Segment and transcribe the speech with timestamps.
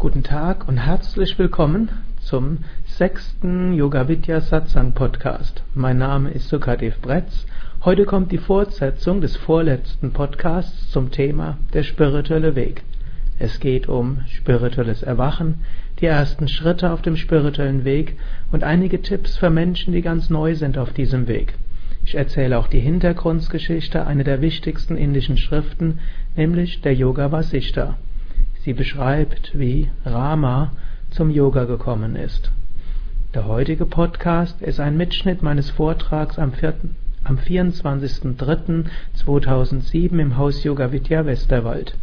[0.00, 1.88] Guten Tag und herzlich willkommen
[2.20, 5.64] zum sechsten Yoga Vidya Satsang Podcast.
[5.74, 7.46] Mein Name ist Sukadev Bretz.
[7.84, 12.84] Heute kommt die Fortsetzung des vorletzten Podcasts zum Thema der spirituelle Weg.
[13.40, 15.64] Es geht um spirituelles Erwachen,
[15.98, 18.16] die ersten Schritte auf dem spirituellen Weg
[18.52, 21.54] und einige Tipps für Menschen, die ganz neu sind auf diesem Weg.
[22.04, 25.98] Ich erzähle auch die Hintergrundgeschichte einer der wichtigsten indischen Schriften,
[26.36, 27.96] nämlich der Yoga Vasishta.
[28.68, 30.72] Sie beschreibt, wie Rama
[31.08, 32.52] zum Yoga gekommen ist.
[33.32, 36.52] Der heutige Podcast ist ein Mitschnitt meines Vortrags am,
[37.24, 41.96] am 24.03.2007 im Haus Yoga Vidya Westerwald.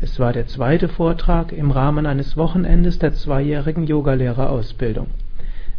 [0.00, 5.06] Es war der zweite Vortrag im Rahmen eines Wochenendes der zweijährigen Yogalehrerausbildung.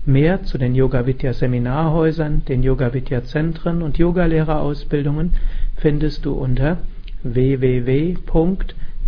[0.05, 5.34] Mehr zu den Yoga Vidya Seminarhäusern, den Yoga Vidya Zentren und Yogalehrerausbildungen
[5.75, 6.77] findest du unter
[7.22, 8.16] www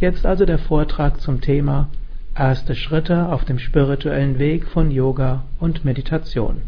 [0.00, 1.88] Jetzt also der Vortrag zum Thema
[2.36, 6.62] Erste Schritte auf dem spirituellen Weg von Yoga und Meditation.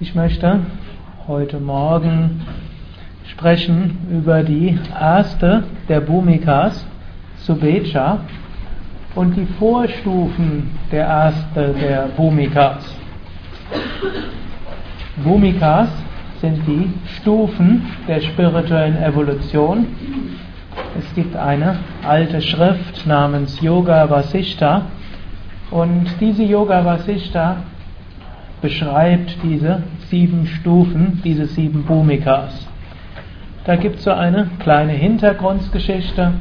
[0.00, 0.60] Ich möchte
[1.28, 2.40] heute Morgen
[3.26, 6.84] sprechen über die erste der Bhumikas,
[7.44, 8.20] Subecha
[9.14, 12.94] und die Vorstufen der erste der Bhumikas.
[15.24, 15.88] Bhumikas
[16.40, 19.86] sind die Stufen der spirituellen Evolution.
[20.98, 24.86] Es gibt eine alte Schrift namens Yoga Vasishta
[25.70, 27.56] und diese Yoga Vasishta
[28.60, 32.66] beschreibt diese sieben Stufen, diese sieben Bhumikas.
[33.64, 36.32] Da gibt es so eine kleine Hintergrundgeschichte.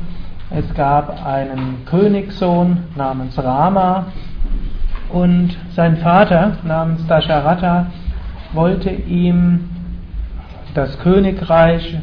[0.51, 4.07] Es gab einen Königssohn namens Rama
[5.09, 7.85] und sein Vater namens Dasharatha
[8.53, 9.69] wollte ihm
[10.73, 11.99] das Königreich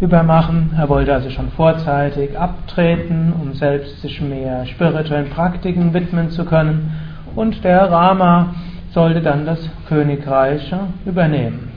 [0.00, 0.70] übermachen.
[0.74, 6.92] Er wollte also schon vorzeitig abtreten, um selbst sich mehr spirituellen Praktiken widmen zu können.
[7.34, 8.54] Und der Rama
[8.92, 10.74] sollte dann das Königreich
[11.04, 11.72] übernehmen.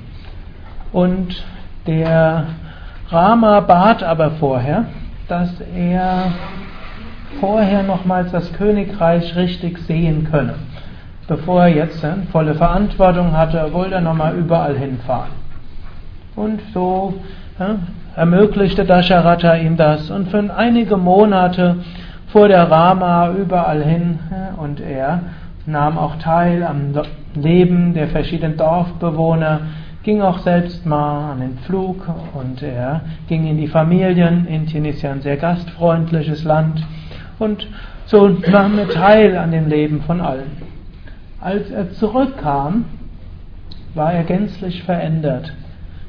[0.94, 1.44] Und
[1.88, 2.46] der
[3.10, 4.86] Rama bat aber vorher,
[5.28, 6.32] dass er
[7.40, 10.56] vorher nochmals das Königreich richtig sehen könne.
[11.28, 15.32] Bevor er jetzt äh, volle Verantwortung hatte, wollte er nochmal überall hinfahren.
[16.36, 17.16] Und so
[17.58, 17.76] äh,
[18.16, 20.12] ermöglichte Dasharatha ihm das.
[20.12, 21.78] Und für einige Monate
[22.28, 25.22] fuhr der Rama überall hin äh, und er
[25.66, 26.94] nahm auch teil am
[27.34, 29.62] Leben der verschiedenen Dorfbewohner
[30.06, 34.46] ging auch selbst mal an den Flug und er ging in die Familien.
[34.46, 36.86] Indien ist ja ein sehr gastfreundliches Land
[37.40, 37.68] und
[38.06, 40.52] so nahm er teil an dem Leben von allen.
[41.42, 42.86] Als er zurückkam,
[43.96, 45.52] war er gänzlich verändert.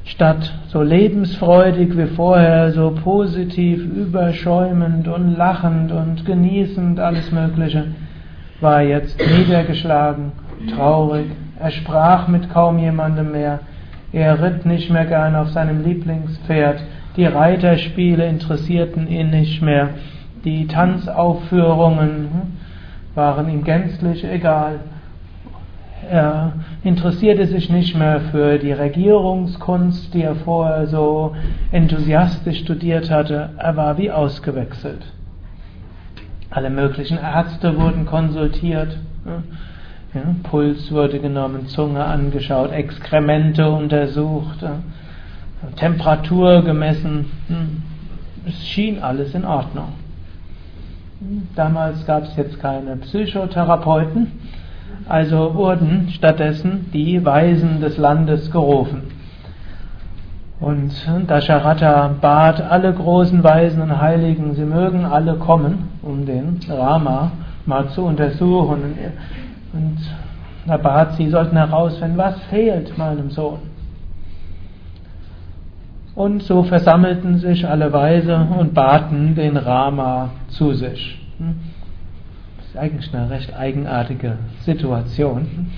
[0.05, 7.87] Statt so lebensfreudig wie vorher, so positiv, überschäumend und lachend und genießend alles Mögliche,
[8.61, 10.33] war er jetzt niedergeschlagen,
[10.75, 11.27] traurig.
[11.59, 13.61] Er sprach mit kaum jemandem mehr.
[14.17, 16.83] Er ritt nicht mehr gern auf seinem Lieblingspferd.
[17.19, 19.91] Die Reiterspiele interessierten ihn nicht mehr.
[20.43, 22.57] Die Tanzaufführungen
[23.15, 24.81] waren ihm gänzlich egal.
[26.11, 31.37] Er interessierte sich nicht mehr für die Regierungskunst, die er vorher so
[31.71, 33.51] enthusiastisch studiert hatte.
[33.59, 35.05] Er war wie ausgewechselt.
[36.49, 38.97] Alle möglichen Ärzte wurden konsultiert.
[40.17, 44.65] Ja, Puls wurde genommen, Zunge angeschaut, Exkremente untersucht,
[45.77, 47.27] Temperatur gemessen.
[47.49, 47.83] Hm,
[48.47, 49.89] es schien alles in Ordnung.
[51.55, 54.33] Damals gab es jetzt keine Psychotherapeuten,
[55.07, 59.03] also wurden stattdessen die Weisen des Landes gerufen.
[60.61, 60.95] Und
[61.27, 67.33] Dasharatha bat alle großen Weisen und Heiligen, sie mögen alle kommen, um den Rama
[67.67, 68.95] mal zu untersuchen.
[69.77, 69.99] Und
[70.67, 73.59] er bat sie, sollten herausfinden, was fehlt meinem Sohn.
[76.15, 81.21] Und so versammelten sich alle Weise und baten den Rama zu sich.
[82.57, 85.71] Das ist eigentlich eine recht eigenartige Situation.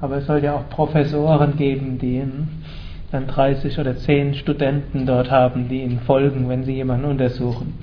[0.00, 2.22] Aber es soll ja auch Professoren geben, die
[3.10, 7.74] dann 30 oder 10 Studenten dort haben, die ihnen folgen, wenn sie jemanden untersuchen.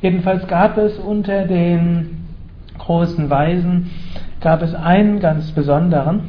[0.00, 2.18] Jedenfalls gab es unter den
[2.78, 3.90] großen Weisen
[4.40, 6.28] gab es einen ganz besonderen,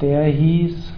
[0.00, 0.92] der hieß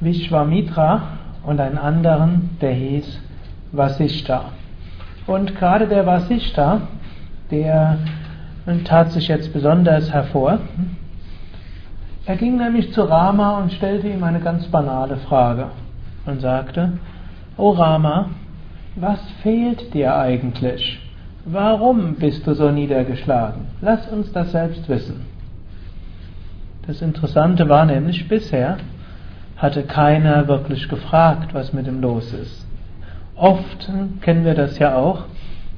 [0.00, 1.02] Vishwamitra
[1.44, 3.20] und einen anderen, der hieß
[3.72, 4.46] Vasishta.
[5.26, 6.82] Und gerade der Vasishta
[7.50, 7.98] der
[8.84, 10.58] tat sich jetzt besonders hervor.
[12.26, 15.68] Er ging nämlich zu Rama und stellte ihm eine ganz banale Frage
[16.26, 16.98] und sagte,
[17.56, 18.30] O Rama,
[18.96, 21.00] was fehlt dir eigentlich?
[21.48, 23.66] Warum bist du so niedergeschlagen?
[23.80, 25.26] Lass uns das selbst wissen.
[26.88, 28.78] Das Interessante war nämlich, bisher
[29.56, 32.66] hatte keiner wirklich gefragt, was mit ihm los ist.
[33.36, 33.88] Oft
[34.22, 35.26] kennen wir das ja auch,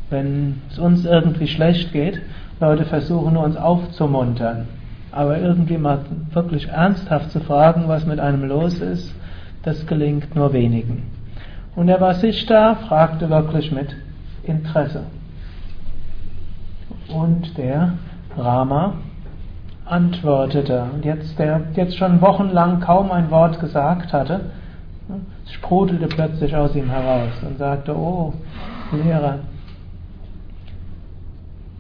[0.08, 2.18] wenn es uns irgendwie schlecht geht,
[2.60, 4.68] Leute versuchen uns aufzumuntern.
[5.12, 6.00] Aber irgendwie mal
[6.32, 9.14] wirklich ernsthaft zu fragen, was mit einem los ist,
[9.64, 11.02] das gelingt nur wenigen.
[11.76, 13.94] Und der Vasishta fragte wirklich mit
[14.44, 15.02] Interesse.
[17.08, 17.94] Und der
[18.36, 18.94] Rama
[19.84, 20.84] antwortete.
[20.94, 24.40] Und jetzt, der jetzt schon wochenlang kaum ein Wort gesagt hatte,
[25.52, 28.34] sprudelte plötzlich aus ihm heraus und sagte, oh,
[28.92, 29.38] Lehrer,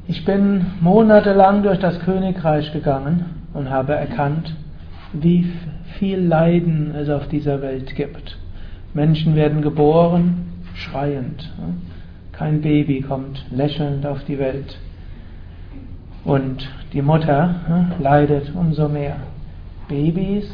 [0.06, 4.54] ich bin monatelang durch das Königreich gegangen und habe erkannt,
[5.12, 5.50] wie
[5.98, 8.38] viel Leiden es auf dieser Welt gibt.
[8.94, 11.50] Menschen werden geboren, schreiend.
[12.32, 14.78] Kein Baby kommt lächelnd auf die Welt.
[16.28, 17.54] Und die Mutter
[17.98, 19.16] leidet umso mehr.
[19.88, 20.46] Babys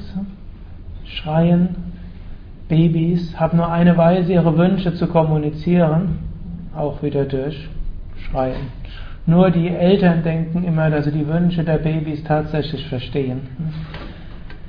[1.05, 1.71] schreien,
[2.69, 6.21] Babys haben nur eine Weise, ihre Wünsche zu kommunizieren,
[6.77, 7.69] auch wieder durch
[8.19, 8.69] Schreien.
[9.27, 13.41] Nur die Eltern denken immer, dass sie die Wünsche der Babys tatsächlich verstehen.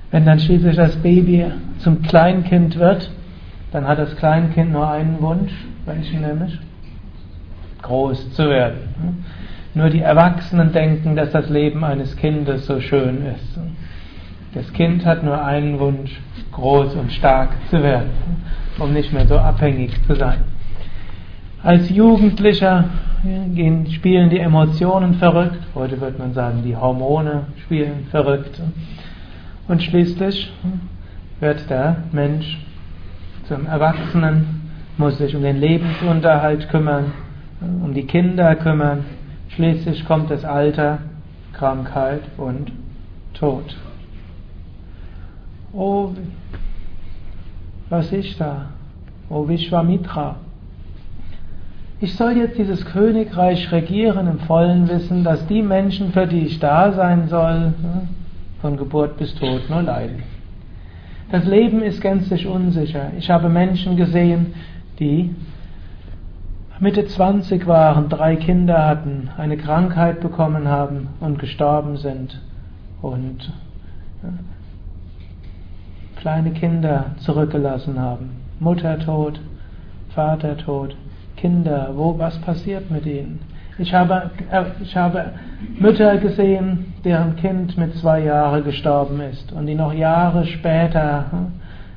[0.10, 1.46] Wenn dann schließlich das Baby
[1.78, 3.12] zum Kleinkind wird,
[3.72, 5.54] dann hat das Kleinkind nur einen Wunsch,
[5.86, 6.58] welchen nämlich?
[7.84, 8.80] Groß zu werden.
[9.76, 13.60] Nur die Erwachsenen denken, dass das Leben eines Kindes so schön ist.
[14.54, 16.18] Das Kind hat nur einen Wunsch,
[16.54, 18.10] groß und stark zu werden,
[18.80, 20.46] um nicht mehr so abhängig zu sein.
[21.62, 22.86] Als Jugendlicher
[23.54, 25.60] gehen, spielen die Emotionen verrückt.
[25.76, 28.62] Heute wird man sagen, die Hormone spielen verrückt.
[29.68, 30.54] Und schließlich
[31.42, 32.60] wird der Mensch
[33.48, 37.12] zum Erwachsenen, muss sich um den Lebensunterhalt kümmern,
[37.84, 39.04] um die Kinder kümmern.
[39.56, 41.00] Schließlich kommt das Alter,
[41.54, 42.72] Krankheit und
[43.34, 43.76] Tod.
[45.72, 46.12] Oh,
[47.90, 48.70] was ist da?
[49.30, 50.36] Oh Vishwamitra,
[52.02, 56.60] ich soll jetzt dieses Königreich regieren im vollen Wissen, dass die Menschen, für die ich
[56.60, 57.74] da sein soll,
[58.60, 60.24] von Geburt bis Tod nur leiden.
[61.32, 63.12] Das Leben ist gänzlich unsicher.
[63.18, 64.54] Ich habe Menschen gesehen,
[65.00, 65.34] die
[66.80, 72.42] Mitte 20 waren, drei Kinder hatten, eine Krankheit bekommen haben und gestorben sind
[73.02, 73.52] und
[76.18, 78.32] kleine Kinder zurückgelassen haben.
[78.60, 79.40] Mutter tot,
[80.10, 80.96] Vater tot.
[81.38, 83.40] Kinder, wo, was passiert mit ihnen?
[83.78, 85.34] Ich habe, äh, ich habe
[85.80, 91.48] Mütter gesehen, deren Kind mit zwei Jahren gestorben ist und die noch Jahre später hm,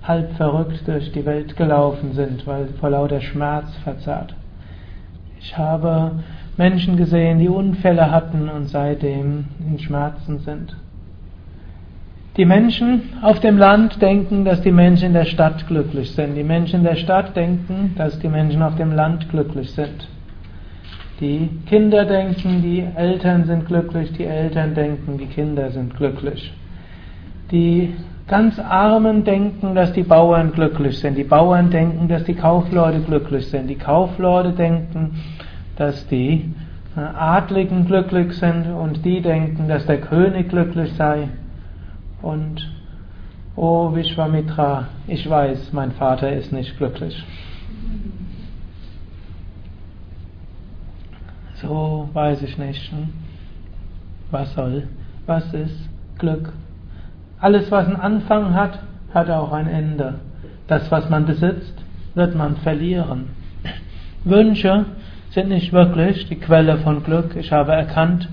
[0.02, 4.34] halb verrückt durch die Welt gelaufen sind, weil vor lauter Schmerz verzerrt.
[5.40, 6.12] Ich habe
[6.56, 10.76] Menschen gesehen, die Unfälle hatten und seitdem in Schmerzen sind.
[12.36, 16.36] Die Menschen auf dem Land denken, dass die Menschen in der Stadt glücklich sind.
[16.36, 20.08] Die Menschen in der Stadt denken, dass die Menschen auf dem Land glücklich sind.
[21.20, 26.52] Die Kinder denken, die Eltern sind glücklich, die Eltern denken, die Kinder sind glücklich.
[27.50, 27.94] Die
[28.28, 31.16] ganz Armen denken, dass die Bauern glücklich sind.
[31.16, 33.68] Die Bauern denken, dass die Kaufleute glücklich sind.
[33.68, 35.16] Die Kaufleute denken,
[35.76, 36.52] dass die
[36.96, 41.28] äh, Adligen glücklich sind und die denken, dass der König glücklich sei.
[42.20, 42.70] Und,
[43.56, 47.24] oh Vishwamitra, ich weiß, mein Vater ist nicht glücklich.
[51.54, 52.92] So weiß ich nicht.
[52.92, 53.08] Hm?
[54.30, 54.86] Was soll?
[55.26, 56.52] Was ist Glück?
[57.40, 58.78] Alles, was einen Anfang hat,
[59.14, 60.14] hat auch ein Ende.
[60.66, 61.74] Das, was man besitzt,
[62.14, 63.30] wird man verlieren.
[64.24, 64.86] Wünsche
[65.30, 67.36] sind nicht wirklich die Quelle von Glück.
[67.36, 68.28] Ich habe erkannt,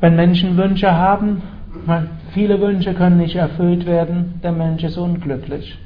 [0.00, 1.42] wenn Menschen Wünsche haben,
[2.32, 5.78] Viele Wünsche können nicht erfüllt werden, der Mensch ist unglücklich.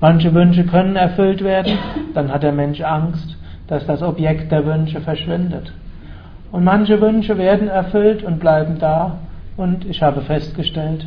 [0.00, 1.78] Manche Wünsche können erfüllt werden,
[2.14, 3.36] dann hat der Mensch Angst,
[3.68, 5.72] dass das Objekt der Wünsche verschwindet.
[6.50, 9.18] Und manche Wünsche werden erfüllt und bleiben da,
[9.56, 11.06] und ich habe festgestellt,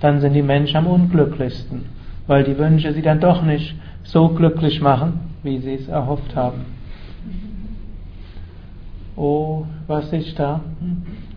[0.00, 1.86] dann sind die Menschen am unglücklichsten,
[2.26, 6.66] weil die Wünsche sie dann doch nicht so glücklich machen, wie sie es erhofft haben.
[9.16, 10.60] Oh, was ist da?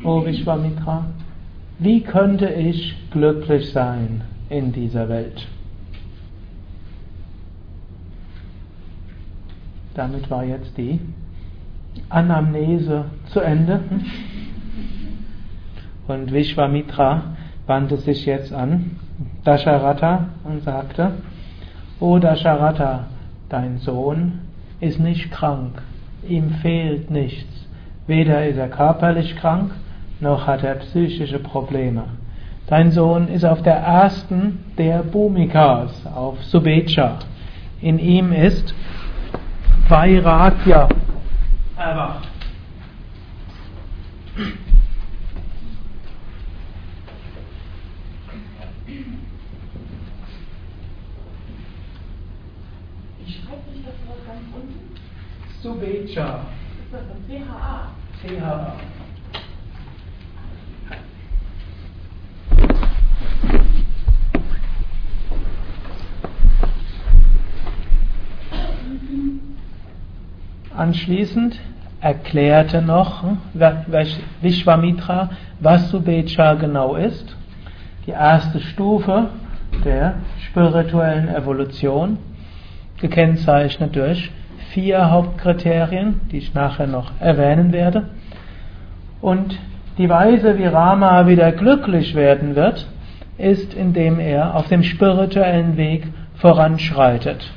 [0.04, 1.06] Oh, Vishwamitra.
[1.80, 5.48] Wie könnte ich glücklich sein in dieser Welt?
[9.94, 11.00] Damit war jetzt die
[12.10, 13.80] Anamnese zu Ende.
[16.08, 17.37] Und Vishwamitra
[17.68, 18.98] wandte sich jetzt an
[19.44, 21.12] Dasharatha und sagte,
[22.00, 23.08] O Dasharatha,
[23.50, 24.40] dein Sohn
[24.80, 25.82] ist nicht krank,
[26.28, 27.68] ihm fehlt nichts.
[28.08, 29.72] Weder ist er körperlich krank,
[30.20, 32.06] noch hat er psychische Probleme.
[32.68, 37.20] Dein Sohn ist auf der ersten der Bhumikas, auf Subecha.
[37.82, 38.74] In ihm ist
[39.88, 40.90] Vairagya
[41.78, 42.28] erwacht.
[53.26, 54.96] Ich schreibe nicht das Wort ganz unten.
[56.18, 56.24] Ein
[57.30, 57.92] CHA?
[58.24, 58.74] CH.
[70.76, 71.60] Anschließend
[72.02, 73.24] erklärte noch
[74.42, 77.36] Vishwamitra, was Subecha genau ist.
[78.08, 79.30] Die erste Stufe
[79.86, 80.16] der
[80.50, 82.18] spirituellen Evolution,
[83.00, 84.32] gekennzeichnet durch
[84.74, 88.10] vier Hauptkriterien, die ich nachher noch erwähnen werde.
[89.22, 89.58] Und
[89.98, 92.88] die Weise, wie Rama wieder glücklich werden wird,
[93.38, 97.52] ist, indem er auf dem spirituellen Weg voranschreitet.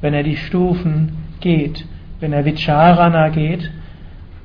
[0.00, 1.84] Wenn er die Stufen geht,
[2.20, 3.70] wenn er Vicharana geht,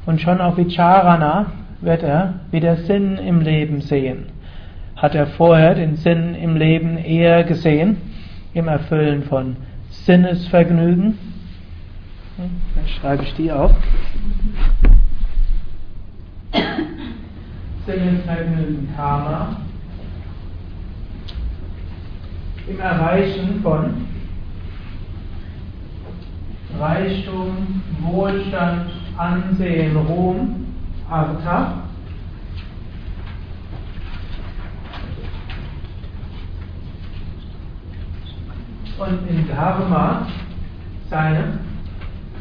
[0.05, 1.48] und schon auf Vicharana
[1.81, 4.27] wird er wieder Sinn im Leben sehen.
[4.95, 7.98] Hat er vorher den Sinn im Leben eher gesehen,
[8.53, 9.57] im Erfüllen von
[9.89, 11.35] Sinnesvergnügen?
[12.38, 13.72] Dann schreibe ich die auf.
[17.86, 19.58] Sinnesvergnügen Karma.
[22.68, 24.08] Im Erreichen von
[26.77, 30.65] Reichtum, Wohlstand, Ansehen, Ruhm,
[31.10, 31.84] Artha.
[38.98, 40.27] Und in Dharma
[41.10, 41.60] seine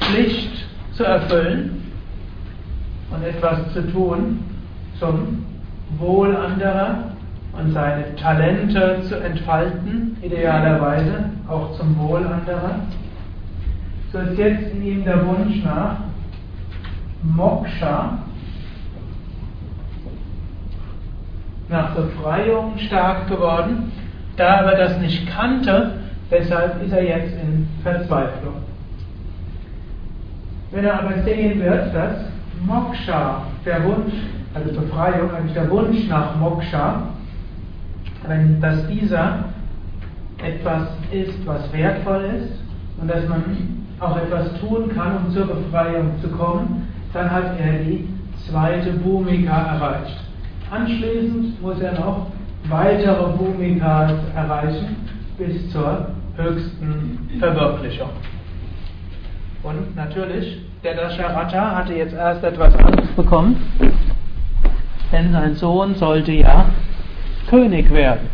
[0.07, 1.83] Pflicht zu erfüllen
[3.11, 4.45] und etwas zu tun
[4.99, 5.45] zum
[5.99, 7.13] Wohl anderer
[7.53, 12.81] und seine Talente zu entfalten, idealerweise auch zum Wohl anderer
[14.15, 15.97] so ist jetzt in ihm der Wunsch nach
[17.25, 18.19] Moksha,
[21.69, 23.91] nach Befreiung stark geworden.
[24.37, 25.99] Da er das nicht kannte,
[26.31, 28.55] deshalb ist er jetzt in Verzweiflung.
[30.75, 32.17] Wenn er aber sehen wird, dass
[32.67, 34.13] Moksha, der Wunsch,
[34.55, 37.11] also Befreiung, eigentlich der Wunsch nach Moksha,
[38.27, 39.45] wenn dass dieser
[40.45, 42.59] etwas ist, was wertvoll ist
[43.01, 43.45] und dass man
[44.01, 48.09] auch etwas tun kann, um zur Befreiung zu kommen, dann hat er die
[48.49, 50.17] zweite Bhumika erreicht.
[50.73, 52.27] Anschließend muss er noch
[52.69, 54.97] weitere Bhumikas erreichen
[55.39, 58.11] bis zur höchsten Verwirklichung.
[59.65, 63.57] Und natürlich, der Dasharatha hatte jetzt erst etwas Angst bekommen,
[65.11, 66.67] denn sein Sohn sollte ja
[67.49, 68.29] König werden.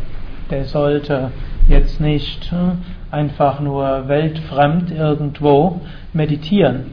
[0.50, 1.30] Der sollte
[1.68, 2.78] jetzt nicht hm,
[3.12, 5.80] einfach nur weltfremd irgendwo
[6.12, 6.86] meditieren.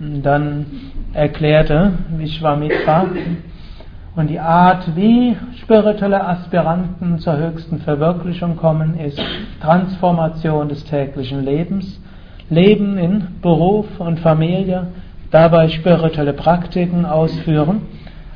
[0.00, 0.66] Dann
[1.12, 3.06] erklärte Vishwamitra,
[4.16, 9.22] und die Art, wie spirituelle Aspiranten zur höchsten Verwirklichung kommen, ist
[9.60, 12.00] Transformation des täglichen Lebens,
[12.50, 14.88] Leben in Beruf und Familie,
[15.30, 17.82] dabei spirituelle Praktiken ausführen,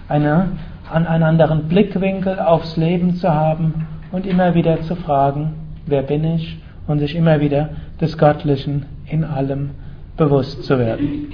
[0.08, 0.50] eine,
[0.90, 5.54] an einen anderen Blickwinkel aufs Leben zu haben und immer wieder zu fragen,
[5.86, 9.70] wer bin ich und sich immer wieder des Göttlichen in allem
[10.16, 11.26] bewusst zu werden.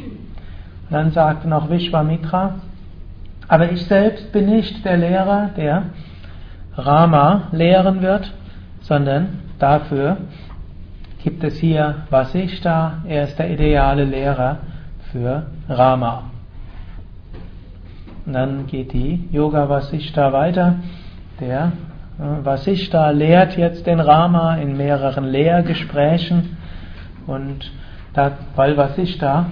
[0.89, 2.55] Und dann sagt noch Vishwamitra,
[3.47, 5.83] aber ich selbst bin nicht der Lehrer, der
[6.77, 8.33] Rama lehren wird,
[8.81, 10.17] sondern dafür
[11.23, 14.59] gibt es hier Vasishta, er ist der ideale Lehrer
[15.13, 16.31] für Rama.
[18.27, 20.77] Und dann geht die Yoga Vasishta weiter,
[21.41, 21.73] der
[22.19, 26.57] Vasishta lehrt jetzt den Rama in mehreren Lehrgesprächen
[27.27, 27.71] und
[28.13, 29.47] da, weil Vasishta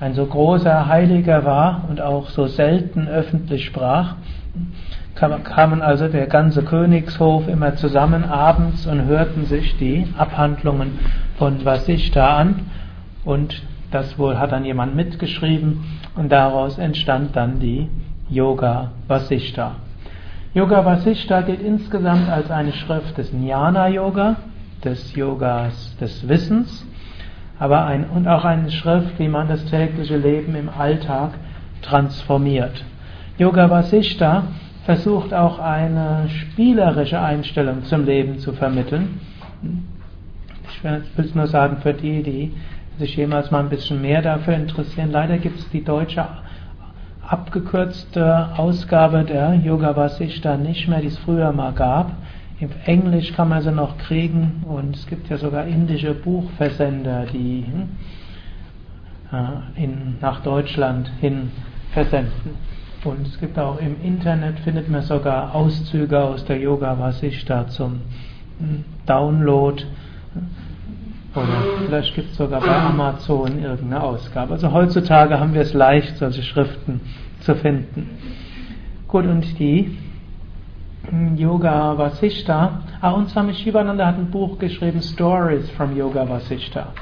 [0.00, 4.16] ein so großer Heiliger war und auch so selten öffentlich sprach,
[5.14, 10.98] kamen also der ganze Königshof immer zusammen abends und hörten sich die Abhandlungen
[11.36, 12.66] von Vasishta an
[13.24, 15.84] und das wohl hat dann jemand mitgeschrieben
[16.16, 17.88] und daraus entstand dann die
[18.28, 19.76] Yoga Vasishta.
[20.54, 24.36] Yoga Vasishta gilt insgesamt als eine Schrift des Jnana Yoga,
[24.84, 26.86] des Yogas des Wissens,
[27.58, 31.32] aber ein, und auch eine Schrift, wie man das tägliche Leben im Alltag
[31.82, 32.84] transformiert.
[33.38, 34.44] Yoga Vasishta
[34.84, 39.20] versucht auch eine spielerische Einstellung zum Leben zu vermitteln.
[40.68, 42.52] Ich will es nur sagen für die, die
[42.98, 45.10] sich jemals mal ein bisschen mehr dafür interessieren.
[45.12, 46.26] Leider gibt es die deutsche
[47.26, 52.12] abgekürzte Ausgabe der Yoga Vasishta nicht mehr, die es früher mal gab.
[52.60, 57.64] Im Englisch kann man sie noch kriegen und es gibt ja sogar indische Buchversender, die
[59.32, 61.50] äh, in, nach Deutschland hin
[61.92, 62.71] versenden.
[63.04, 68.00] Und es gibt auch im Internet, findet man sogar Auszüge aus der Yoga Vasishta zum
[69.06, 69.82] Download.
[71.34, 71.46] Oder
[71.84, 74.52] vielleicht gibt es sogar bei Amazon irgendeine Ausgabe.
[74.52, 77.00] Also heutzutage haben wir es leicht, solche Schriften
[77.40, 78.08] zu finden.
[79.08, 79.98] Gut, und die
[81.36, 86.92] Yoga Vasishta, ah, und Swami Shivananda hat ein Buch geschrieben, Stories from Yoga Vasishta.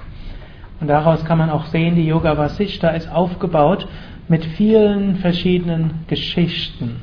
[0.81, 3.87] Und daraus kann man auch sehen, die Yoga Vasishta ist aufgebaut
[4.31, 7.01] mit vielen verschiedenen Geschichten.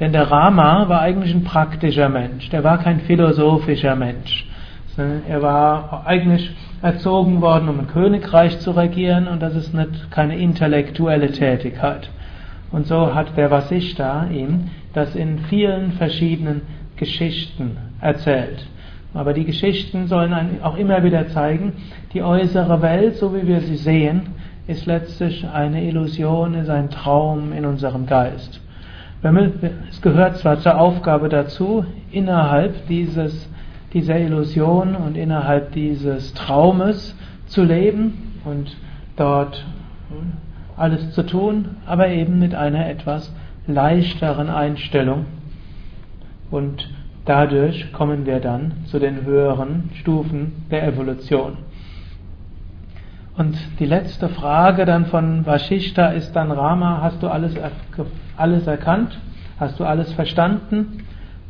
[0.00, 4.46] Denn der Rama war eigentlich ein praktischer Mensch, der war kein philosophischer Mensch.
[5.28, 10.38] Er war eigentlich erzogen worden, um ein Königreich zu regieren und das ist nicht keine
[10.38, 12.08] intellektuelle Tätigkeit.
[12.72, 16.62] Und so hat der Vasishta ihm das in vielen verschiedenen
[16.96, 18.64] Geschichten erzählt.
[19.12, 21.74] Aber die Geschichten sollen auch immer wieder zeigen,
[22.14, 24.22] die äußere Welt, so wie wir sie sehen,
[24.66, 28.60] ist letztlich eine Illusion, ist ein Traum in unserem Geist.
[29.90, 33.48] Es gehört zwar zur Aufgabe dazu, innerhalb dieses,
[33.92, 37.16] dieser Illusion und innerhalb dieses Traumes
[37.46, 38.76] zu leben und
[39.16, 39.64] dort
[40.76, 43.32] alles zu tun, aber eben mit einer etwas
[43.66, 45.26] leichteren Einstellung.
[46.50, 46.88] Und
[47.24, 51.56] dadurch kommen wir dann zu den höheren Stufen der Evolution.
[53.36, 57.54] Und die letzte Frage dann von Vashishta ist dann Rama, hast du alles,
[58.36, 59.18] alles erkannt?
[59.58, 61.04] Hast du alles verstanden?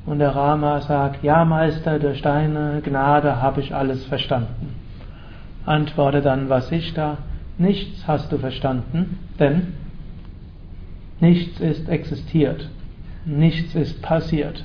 [0.07, 4.75] Und der Rama sagt, ja Meister, durch deine Gnade habe ich alles verstanden.
[5.65, 7.19] Antworte dann Vasishta,
[7.57, 9.75] Nichts hast du verstanden, denn
[11.21, 12.69] nichts ist existiert,
[13.25, 14.65] nichts ist passiert.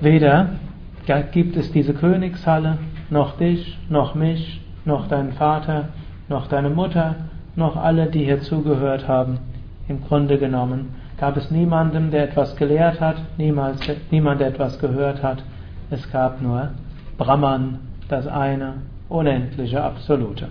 [0.00, 0.50] Weder
[1.32, 2.76] gibt es diese Königshalle,
[3.08, 5.88] noch dich, noch mich, noch deinen Vater,
[6.28, 7.16] noch deine Mutter,
[7.56, 9.38] noch alle, die hier zugehört haben.
[9.88, 15.22] Im Grunde genommen gab es niemanden, der etwas gelehrt hat, niemals, niemand, der etwas gehört
[15.22, 15.42] hat.
[15.90, 16.70] Es gab nur
[17.18, 18.74] Brahman, das eine
[19.08, 20.48] unendliche Absolute.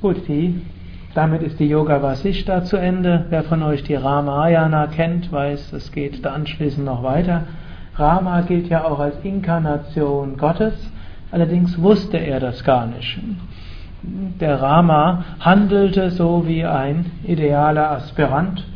[0.00, 0.62] Gut, die,
[1.14, 3.26] damit ist die Yoga Vasishta zu Ende.
[3.28, 7.44] Wer von euch die Ramayana kennt, weiß, es geht da anschließend noch weiter.
[7.94, 10.74] Rama gilt ja auch als Inkarnation Gottes,
[11.30, 13.18] allerdings wusste er das gar nicht.
[14.02, 18.66] Der Rama handelte so wie ein idealer Aspirant.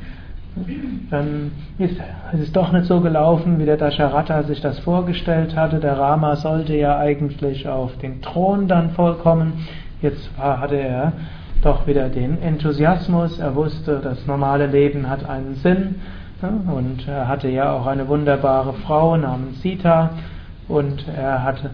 [1.10, 2.00] Dann ist
[2.32, 5.80] es doch nicht so gelaufen, wie der Dasharatha sich das vorgestellt hatte.
[5.80, 9.66] Der Rama sollte ja eigentlich auf den Thron dann vollkommen.
[10.00, 11.12] Jetzt hatte er
[11.62, 15.96] doch wieder den Enthusiasmus, er wusste, das normale Leben hat einen Sinn
[16.42, 20.10] und er hatte ja auch eine wunderbare Frau namens Sita
[20.68, 21.70] und er hatte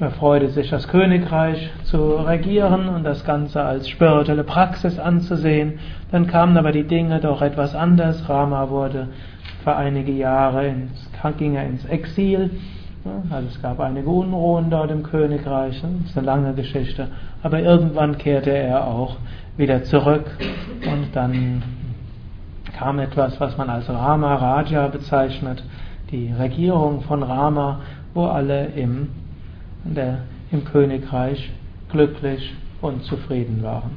[0.00, 5.78] er freute sich, das Königreich zu regieren und das Ganze als spirituelle Praxis anzusehen.
[6.10, 8.28] Dann kamen aber die Dinge doch etwas anders.
[8.28, 9.08] Rama wurde
[9.62, 12.50] für einige Jahre ins, ging er ins Exil
[13.30, 17.08] also es gab einige Unruhen dort im Königreich, das ist eine lange Geschichte.
[17.42, 19.16] Aber irgendwann kehrte er auch
[19.56, 20.24] wieder zurück
[20.86, 21.62] und dann
[22.82, 25.62] kam etwas, was man als Rama Raja bezeichnet,
[26.10, 27.80] die Regierung von Rama,
[28.12, 29.08] wo alle im,
[29.84, 31.52] der, im Königreich
[31.92, 33.92] glücklich und zufrieden waren.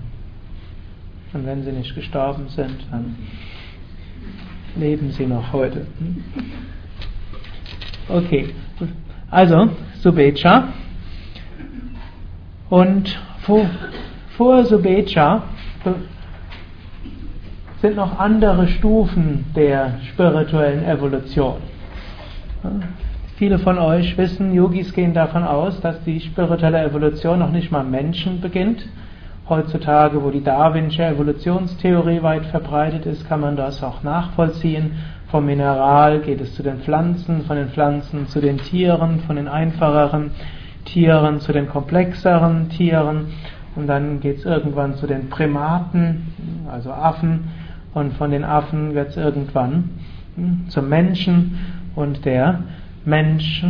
[1.34, 3.16] Und wenn sie nicht gestorben sind, dann
[4.76, 5.88] leben sie noch heute.
[8.08, 8.54] Okay,
[9.32, 9.70] also
[10.02, 10.68] Subecha.
[12.70, 13.66] Und vor,
[14.38, 15.42] vor Subecha
[17.82, 21.58] sind noch andere Stufen der spirituellen Evolution.
[23.36, 27.84] Viele von euch wissen, Yogis gehen davon aus, dass die spirituelle Evolution noch nicht mal
[27.84, 28.88] Menschen beginnt.
[29.48, 34.94] Heutzutage, wo die Darwinsche Evolutionstheorie weit verbreitet ist, kann man das auch nachvollziehen.
[35.28, 39.48] Vom Mineral geht es zu den Pflanzen, von den Pflanzen zu den Tieren, von den
[39.48, 40.32] einfacheren
[40.86, 43.34] Tieren zu den komplexeren Tieren
[43.76, 47.50] und dann geht es irgendwann zu den Primaten, also Affen
[47.96, 49.90] und von den Affen wird es irgendwann
[50.36, 51.58] hm, zum Menschen
[51.96, 52.60] und der
[53.06, 53.66] Mensch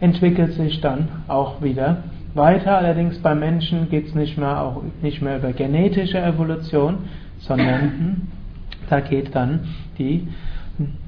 [0.00, 2.78] entwickelt sich dann auch wieder weiter.
[2.78, 6.98] Allerdings beim Menschen geht es nicht mehr, auch nicht mehr über genetische Evolution,
[7.40, 8.16] sondern hm,
[8.88, 9.60] da geht dann
[9.98, 10.28] die,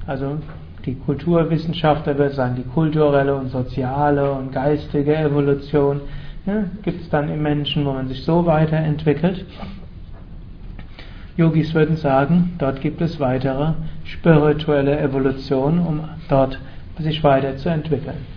[0.06, 0.38] also
[0.84, 6.00] die Kulturwissenschaftler würde sagen, die kulturelle und soziale und geistige Evolution
[6.46, 9.46] ja, gibt es dann im Menschen, wo man sich so weiterentwickelt.
[11.36, 13.72] Yogis würden sagen, dort gibt es weitere
[14.04, 16.58] spirituelle Evolution, um dort
[16.98, 18.34] sich weiterzuentwickeln.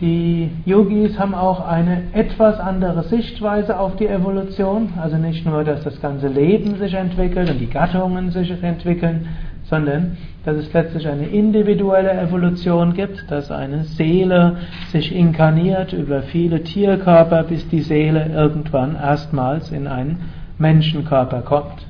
[0.00, 5.84] Die Yogis haben auch eine etwas andere Sichtweise auf die Evolution, also nicht nur, dass
[5.84, 9.28] das ganze Leben sich entwickelt und die Gattungen sich entwickeln,
[9.64, 14.56] sondern dass es letztlich eine individuelle Evolution gibt, dass eine Seele
[14.90, 20.18] sich inkarniert über viele Tierkörper, bis die Seele irgendwann erstmals in einen
[20.58, 21.86] Menschenkörper kommt.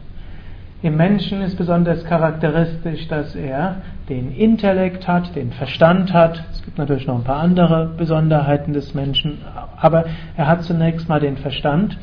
[0.82, 3.76] Im Menschen ist besonders charakteristisch, dass er
[4.10, 6.44] den Intellekt hat, den Verstand hat.
[6.52, 9.38] Es gibt natürlich noch ein paar andere Besonderheiten des Menschen,
[9.80, 10.04] aber
[10.36, 11.96] er hat zunächst mal den Verstand.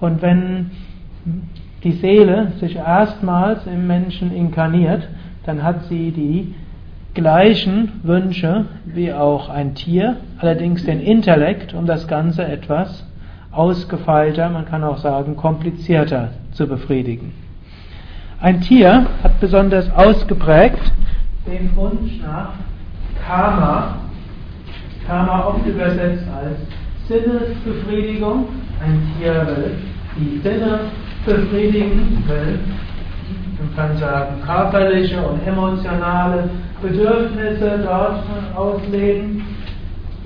[0.00, 0.70] Und wenn
[1.84, 5.08] die Seele sich erstmals im Menschen inkarniert,
[5.46, 6.54] dann hat sie die
[7.14, 13.04] gleichen Wünsche wie auch ein Tier, allerdings den Intellekt, um das Ganze etwas
[13.52, 17.32] ausgefeilter, man kann auch sagen komplizierter zu befriedigen.
[18.40, 20.92] Ein Tier hat besonders ausgeprägt
[21.46, 22.50] den Wunsch nach
[23.26, 23.96] Karma,
[25.06, 26.58] Karma oft übersetzt als
[27.08, 28.48] Sinnesbefriedigung.
[28.84, 29.74] Ein Tier will
[30.16, 30.80] die Sinne
[31.24, 32.58] befriedigen will.
[33.58, 36.50] Man kann sagen, körperliche und emotionale
[36.82, 38.22] Bedürfnisse dort
[38.54, 39.37] ausleben.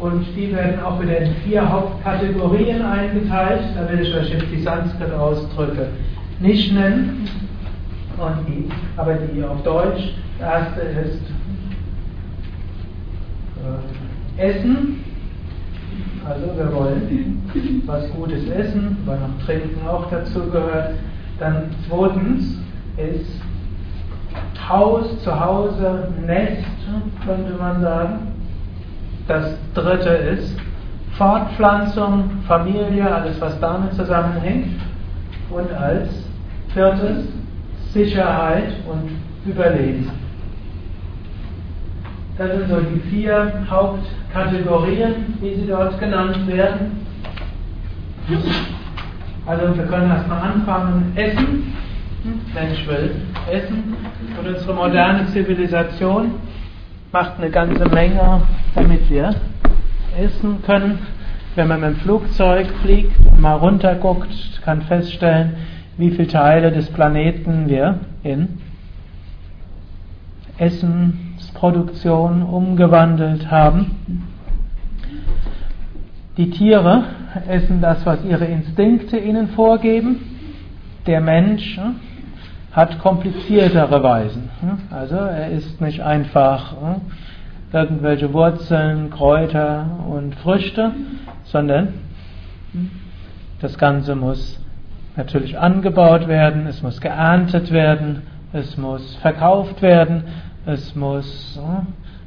[0.03, 3.63] Und die werden auch wieder in vier Hauptkategorien eingeteilt.
[3.77, 5.91] Da will ich euch jetzt die Sanskrit-Ausdrücke
[6.41, 7.29] nicht nennen.
[8.19, 11.23] Und die, aber die auf Deutsch, das erste ist
[14.37, 15.05] äh, Essen.
[16.29, 17.41] Also wir wollen
[17.87, 20.95] was Gutes essen, weil noch Trinken auch dazu gehört.
[21.39, 22.59] Dann zweitens
[22.97, 23.41] ist
[24.69, 26.65] Haus, Zuhause, Nest,
[27.25, 28.32] könnte man sagen.
[29.29, 30.57] Das dritte ist
[31.17, 34.81] Fortpflanzung, Familie, alles was damit zusammenhängt.
[35.51, 36.09] Und als
[36.73, 37.27] viertes
[37.93, 39.11] Sicherheit und
[39.45, 40.11] Überleben.
[42.39, 47.03] Das sind so die vier Hauptkategorien, wie sie dort genannt werden.
[49.47, 51.75] Also wir können erstmal anfangen, essen.
[52.55, 53.17] Mensch will
[53.51, 53.97] essen.
[54.39, 56.33] Und unsere moderne Zivilisation
[57.13, 58.43] macht eine ganze Menge,
[58.75, 59.35] damit wir
[60.19, 60.99] essen können.
[61.55, 65.57] Wenn man mit dem Flugzeug fliegt mal runterguckt, kann feststellen,
[65.99, 68.61] wie viele Teile des Planeten wir in
[70.57, 74.29] Essensproduktion umgewandelt haben.
[76.39, 77.05] Die Tiere
[77.47, 80.17] essen das, was ihre Instinkte ihnen vorgeben.
[81.07, 81.79] Der Mensch
[82.73, 84.51] hat kompliziertere Weisen.
[84.61, 84.79] Hm.
[84.91, 87.01] Also er isst nicht einfach hm,
[87.73, 90.93] irgendwelche Wurzeln, Kräuter und Früchte,
[91.45, 91.89] sondern
[93.61, 94.59] das Ganze muss
[95.17, 100.25] natürlich angebaut werden, es muss geerntet werden, es muss verkauft werden,
[100.67, 101.61] es muss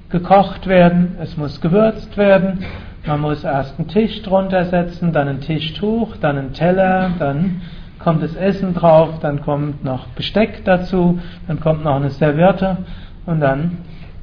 [0.10, 2.64] gekocht werden, es muss gewürzt werden.
[3.06, 7.62] Man muss erst einen Tisch drunter setzen, dann ein Tischtuch, dann einen Teller, dann
[8.06, 12.78] kommt das Essen drauf, dann kommt noch Besteck dazu, dann kommt noch eine Serviette
[13.26, 13.80] und dann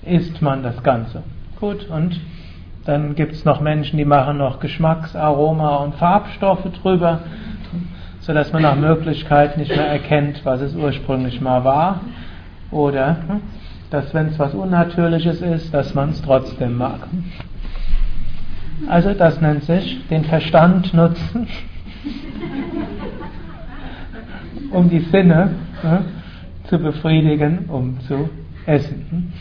[0.06, 1.22] isst man das Ganze.
[1.60, 2.18] Gut, und
[2.86, 7.20] dann gibt es noch Menschen, die machen noch Geschmacks-, Aroma- und Farbstoffe drüber
[8.22, 12.00] sodass man nach Möglichkeit nicht mehr erkennt, was es ursprünglich mal war.
[12.70, 13.40] Oder hm,
[13.90, 17.00] dass, wenn es was Unnatürliches ist, dass man es trotzdem mag.
[18.88, 21.46] Also das nennt sich den Verstand nutzen,
[24.72, 25.50] um die Sinne
[25.82, 26.04] ne,
[26.64, 28.28] zu befriedigen, um zu
[28.66, 29.32] essen.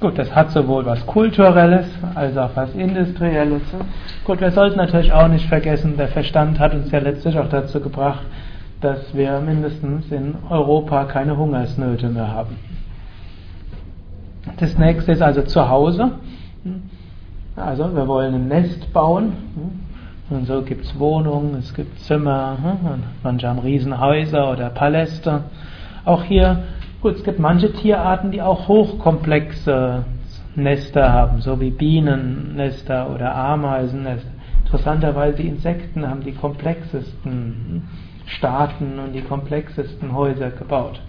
[0.00, 3.62] Gut, das hat sowohl was Kulturelles als auch was Industrielles.
[4.24, 7.80] Gut, wir sollten natürlich auch nicht vergessen, der Verstand hat uns ja letztlich auch dazu
[7.80, 8.26] gebracht,
[8.80, 12.56] dass wir mindestens in Europa keine Hungersnöte mehr haben.
[14.58, 16.12] Das nächste ist also zu Hause.
[17.54, 19.34] Also wir wollen ein Nest bauen.
[20.30, 22.56] Und so gibt es Wohnungen, es gibt Zimmer,
[23.22, 25.44] manche haben Riesenhäuser oder Paläste.
[26.04, 26.62] Auch hier
[27.02, 30.04] Gut, es gibt manche Tierarten, die auch hochkomplexe
[30.54, 34.30] Nester haben, so wie Bienennester oder Ameisennester.
[34.64, 37.88] Interessanterweise die Insekten haben die komplexesten
[38.26, 41.00] Staaten und die komplexesten Häuser gebaut.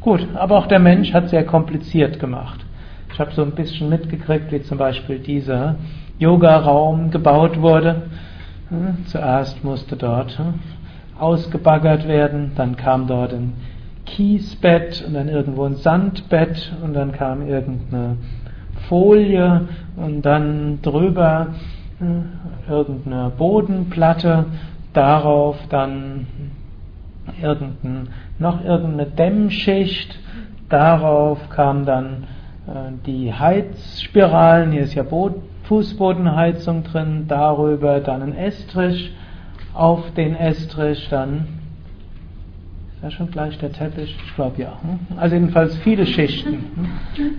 [0.00, 2.64] Gut, aber auch der Mensch hat sehr kompliziert gemacht.
[3.12, 5.74] Ich habe so ein bisschen mitgekriegt, wie zum Beispiel dieser
[6.20, 8.02] Yoga-Raum gebaut wurde.
[9.06, 10.40] Zuerst musste dort
[11.18, 13.54] ausgebaggert werden, dann kam dort ein
[14.06, 18.16] Kiesbett und dann irgendwo ein Sandbett und dann kam irgendeine
[18.88, 21.48] Folie und dann drüber
[22.68, 24.46] irgendeine Bodenplatte,
[24.92, 26.26] darauf dann
[27.40, 30.18] irgendein, noch irgendeine Dämmschicht,
[30.68, 32.24] darauf kam dann
[32.66, 35.02] äh, die Heizspiralen, hier ist ja
[35.68, 39.12] Fußbodenheizung drin, darüber dann ein Estrich,
[39.74, 41.48] auf den Estrich dann,
[42.94, 44.16] ist ja schon gleich der Teppich?
[44.24, 44.78] Ich glaube ja.
[44.80, 45.18] Hm?
[45.18, 46.64] Also jedenfalls viele Schichten.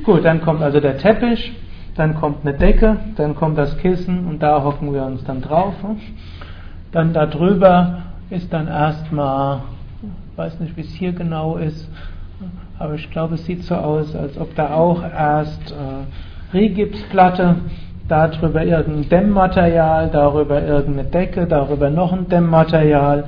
[0.03, 1.53] Gut, dann kommt also der Teppich,
[1.95, 5.73] dann kommt eine Decke, dann kommt das Kissen und da hocken wir uns dann drauf.
[5.81, 5.97] Hm?
[6.91, 9.61] Dann darüber ist dann erstmal,
[10.35, 11.89] weiß nicht, wie es hier genau ist,
[12.77, 17.55] aber ich glaube, es sieht so aus, als ob da auch erst äh, Rigipsplatte,
[18.07, 23.25] darüber irgendein Dämmmaterial, darüber irgendeine Decke, darüber noch ein Dämmmaterial,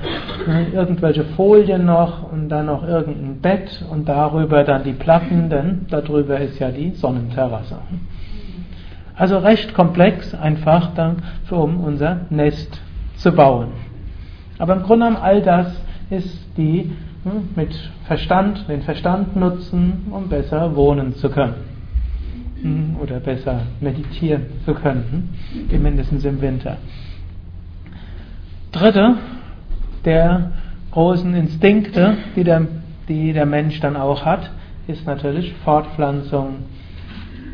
[0.47, 5.85] äh, irgendwelche Folien noch und dann noch irgendein Bett und darüber dann die Platten, denn
[5.89, 7.77] darüber ist ja die Sonnenterrasse.
[9.15, 11.17] Also recht komplex, einfach dann,
[11.49, 12.81] um unser Nest
[13.15, 13.67] zu bauen.
[14.59, 15.67] Aber im Grunde genommen all das
[16.09, 16.91] ist die
[17.23, 17.73] hm, mit
[18.05, 21.68] Verstand, den Verstand nutzen, um besser wohnen zu können.
[22.61, 25.29] Hm, oder besser meditieren zu können,
[25.69, 26.77] hm, mindestens im Winter.
[28.71, 29.15] Dritte
[30.03, 30.51] der
[30.91, 32.67] großen Instinkte, die der,
[33.07, 34.49] die der Mensch dann auch hat,
[34.87, 36.55] ist natürlich Fortpflanzung.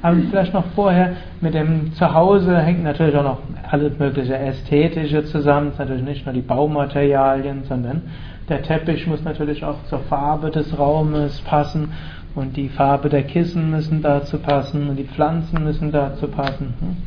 [0.02, 3.40] Aber vielleicht noch vorher, mit dem Zuhause hängt natürlich auch noch
[3.70, 5.70] alles mögliche Ästhetische zusammen.
[5.70, 8.04] Ist natürlich nicht nur die Baumaterialien, sondern
[8.50, 11.90] der Teppich muss natürlich auch zur Farbe des Raumes passen
[12.36, 16.74] und die Farbe der Kissen müssen dazu passen und die Pflanzen müssen dazu passen.
[16.80, 16.98] Hm?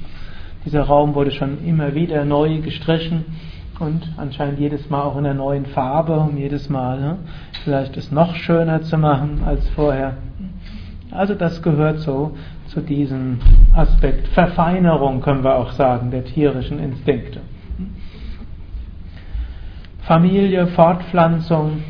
[0.64, 3.24] Dieser Raum wurde schon immer wieder neu gestrichen
[3.78, 7.18] und anscheinend jedes Mal auch in einer neuen Farbe, um jedes Mal ne,
[7.62, 10.16] vielleicht es noch schöner zu machen als vorher.
[11.10, 12.36] Also das gehört so
[12.66, 13.38] zu diesem
[13.74, 17.40] Aspekt Verfeinerung, können wir auch sagen, der tierischen Instinkte.
[20.00, 21.82] Familie, Fortpflanzung,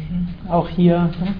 [0.49, 1.35] auch hier hm,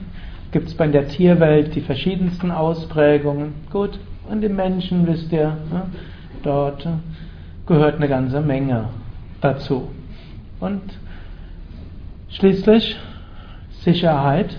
[0.53, 3.55] gibt es bei der Tierwelt die verschiedensten Ausprägungen.
[3.71, 5.83] Gut, und im Menschen, wisst ihr, hm,
[6.43, 6.87] dort
[7.67, 8.89] gehört eine ganze Menge
[9.41, 9.91] dazu.
[10.61, 10.83] Und
[12.31, 12.97] schließlich
[13.83, 14.57] Sicherheit.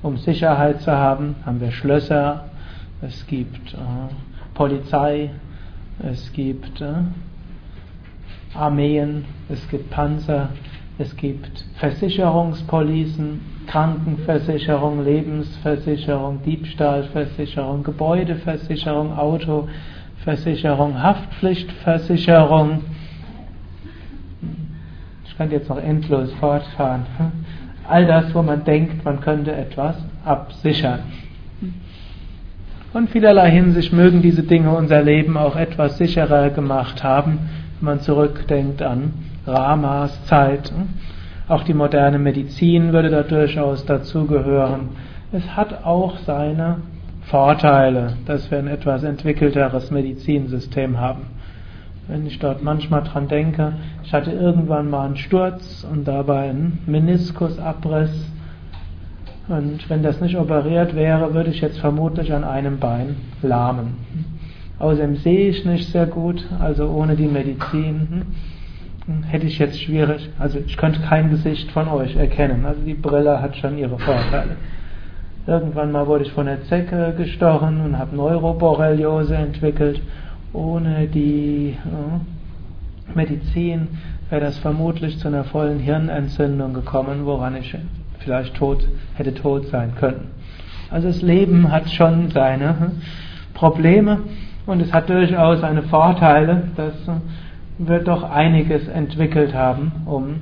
[0.00, 2.44] Um Sicherheit zu haben, haben wir Schlösser,
[3.02, 3.76] es gibt äh,
[4.54, 5.30] Polizei,
[5.98, 6.92] es gibt äh,
[8.54, 10.50] Armeen, es gibt Panzer,
[10.98, 22.82] es gibt Versicherungspolicen, Krankenversicherung, Lebensversicherung, Diebstahlversicherung, Gebäudeversicherung, Autoversicherung, Haftpflichtversicherung.
[25.26, 27.06] Ich könnte jetzt noch endlos fortfahren.
[27.88, 31.00] All das, wo man denkt, man könnte etwas absichern.
[32.92, 37.38] Und vielerlei Hinsicht mögen diese Dinge unser Leben auch etwas sicherer gemacht haben,
[37.78, 39.12] wenn man zurückdenkt an
[39.46, 40.72] Ramas Zeit.
[41.48, 44.90] Auch die moderne Medizin würde da durchaus dazugehören.
[45.32, 46.82] Es hat auch seine
[47.22, 51.22] Vorteile, dass wir ein etwas entwickelteres Medizinsystem haben.
[52.06, 56.80] Wenn ich dort manchmal dran denke, ich hatte irgendwann mal einen Sturz und dabei einen
[56.86, 58.30] Meniskusabriss.
[59.48, 63.96] Und wenn das nicht operiert wäre, würde ich jetzt vermutlich an einem Bein lahmen.
[64.78, 68.26] Außerdem sehe ich nicht sehr gut, also ohne die Medizin
[69.28, 72.66] hätte ich jetzt schwierig, also ich könnte kein Gesicht von euch erkennen.
[72.66, 74.56] Also die Brille hat schon ihre Vorteile.
[75.46, 80.02] Irgendwann mal wurde ich von der Zecke gestochen und habe Neuroborreliose entwickelt.
[80.52, 83.88] Ohne die äh, Medizin
[84.28, 87.74] wäre das vermutlich zu einer vollen Hirnentzündung gekommen, woran ich
[88.18, 90.32] vielleicht tot, hätte tot sein können.
[90.90, 92.92] Also das Leben hat schon seine
[93.54, 94.20] Probleme
[94.66, 96.94] und es hat durchaus seine Vorteile, dass
[97.78, 100.36] wir doch einiges entwickelt haben, um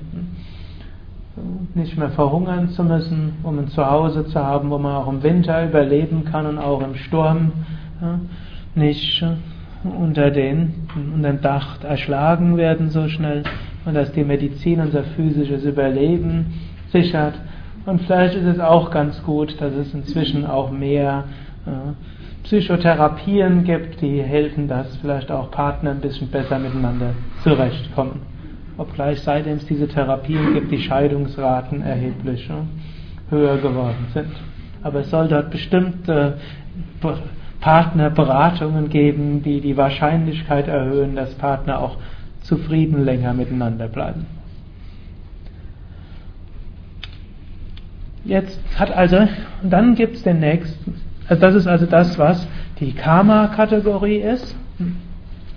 [1.75, 5.65] nicht mehr verhungern zu müssen, um ein Zuhause zu haben, wo man auch im Winter
[5.65, 7.53] überleben kann und auch im Sturm
[8.75, 9.25] nicht
[9.85, 13.43] unter, den, unter dem Dach erschlagen werden so schnell
[13.85, 16.55] und dass die Medizin unser physisches Überleben
[16.91, 17.35] sichert.
[17.85, 21.25] Und vielleicht ist es auch ganz gut, dass es inzwischen auch mehr
[22.47, 27.11] Psychotherapien gibt, die helfen, dass vielleicht auch Partner ein bisschen besser miteinander
[27.43, 28.23] zurechtkommen.
[28.79, 32.49] Obgleich seitdem es diese Therapien gibt, die Scheidungsraten erheblich
[33.31, 34.31] höher geworden sind.
[34.85, 36.39] Aber es soll dort bestimmte
[37.61, 41.97] Partnerberatungen geben, die die Wahrscheinlichkeit erhöhen, dass Partner auch
[42.43, 44.27] zufrieden länger miteinander bleiben.
[48.25, 49.27] Jetzt hat also,
[49.65, 52.47] dann gibt es den nächsten, also das ist also das, was
[52.81, 54.57] die Karma-Kategorie ist.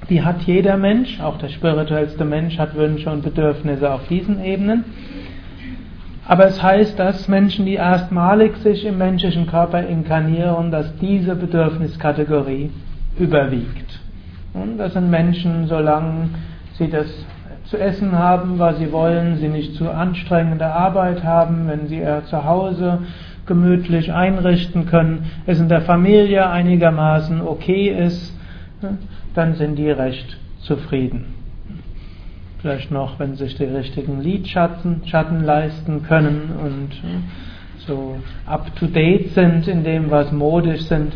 [0.10, 4.86] Die hat jeder Mensch, auch der spirituellste Mensch hat Wünsche und Bedürfnisse auf diesen Ebenen.
[6.28, 12.72] Aber es heißt, dass Menschen, die erstmalig sich im menschlichen Körper inkarnieren, dass diese Bedürfniskategorie
[13.20, 14.00] überwiegt.
[14.54, 16.30] Und das sind Menschen, solange
[16.74, 17.08] sie das
[17.66, 22.24] zu essen haben, was sie wollen, sie nicht zu anstrengende Arbeit haben, wenn sie ihr
[22.26, 23.00] Zuhause
[23.50, 28.34] gemütlich einrichten können, es in der Familie einigermaßen okay ist,
[29.34, 31.34] dann sind die recht zufrieden.
[32.62, 39.68] Vielleicht noch, wenn sich die richtigen Lidschatten Schatten leisten können und äh, so up-to-date sind
[39.68, 41.14] in dem, was modisch sind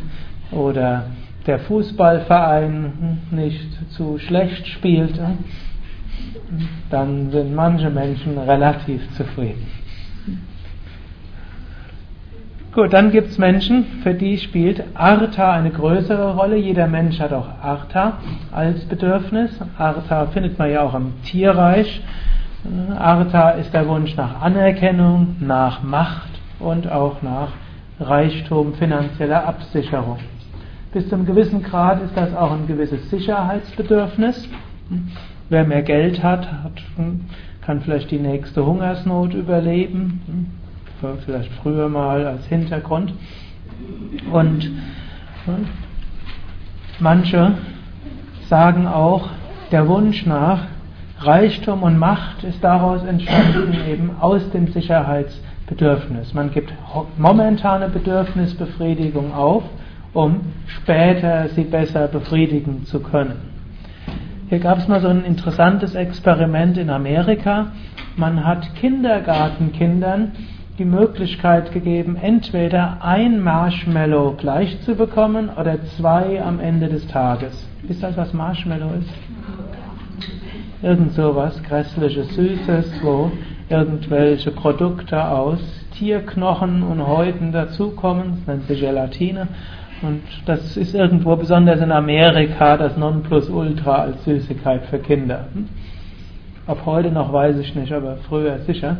[0.51, 1.07] oder
[1.45, 5.35] der Fußballverein nicht zu schlecht spielt, äh,
[6.89, 9.82] dann sind manche Menschen relativ zufrieden.
[12.73, 16.57] Gut, dann gibt es Menschen, für die spielt Artha eine größere Rolle.
[16.57, 18.13] Jeder Mensch hat auch Artha
[18.51, 19.51] als Bedürfnis.
[19.77, 22.01] Artha findet man ja auch im Tierreich.
[22.97, 27.49] Artha ist der Wunsch nach Anerkennung, nach Macht und auch nach
[27.99, 30.17] Reichtum, finanzieller Absicherung.
[30.93, 34.49] Bis zu einem gewissen Grad ist das auch ein gewisses Sicherheitsbedürfnis.
[35.47, 36.81] Wer mehr Geld hat, hat
[37.61, 40.62] kann vielleicht die nächste Hungersnot überleben
[41.25, 43.13] vielleicht früher mal als Hintergrund.
[44.31, 44.71] Und
[46.99, 47.53] manche
[48.47, 49.29] sagen auch,
[49.71, 50.67] der Wunsch nach
[51.19, 56.33] Reichtum und Macht ist daraus entstanden, eben aus dem Sicherheitsbedürfnis.
[56.33, 56.73] Man gibt
[57.17, 59.63] momentane Bedürfnisbefriedigung auf,
[60.13, 63.53] um später sie besser befriedigen zu können.
[64.49, 67.71] Hier gab es mal so ein interessantes Experiment in Amerika.
[68.15, 70.33] Man hat Kindergartenkindern
[70.79, 77.67] die Möglichkeit gegeben, entweder ein Marshmallow gleich zu bekommen oder zwei am Ende des Tages.
[77.83, 79.13] Wisst ihr, was Marshmallow ist?
[80.81, 83.31] Irgend so was Grässliches, Süßes, wo
[83.69, 85.59] irgendwelche Produkte aus
[85.97, 88.37] Tierknochen und Häuten dazukommen.
[88.37, 89.47] Das nennt sich Gelatine.
[90.01, 95.47] Und das ist irgendwo, besonders in Amerika, das Nonplusultra als Süßigkeit für Kinder.
[95.53, 95.69] Hm?
[96.67, 98.97] Ob heute noch weiß ich nicht, aber früher sicher.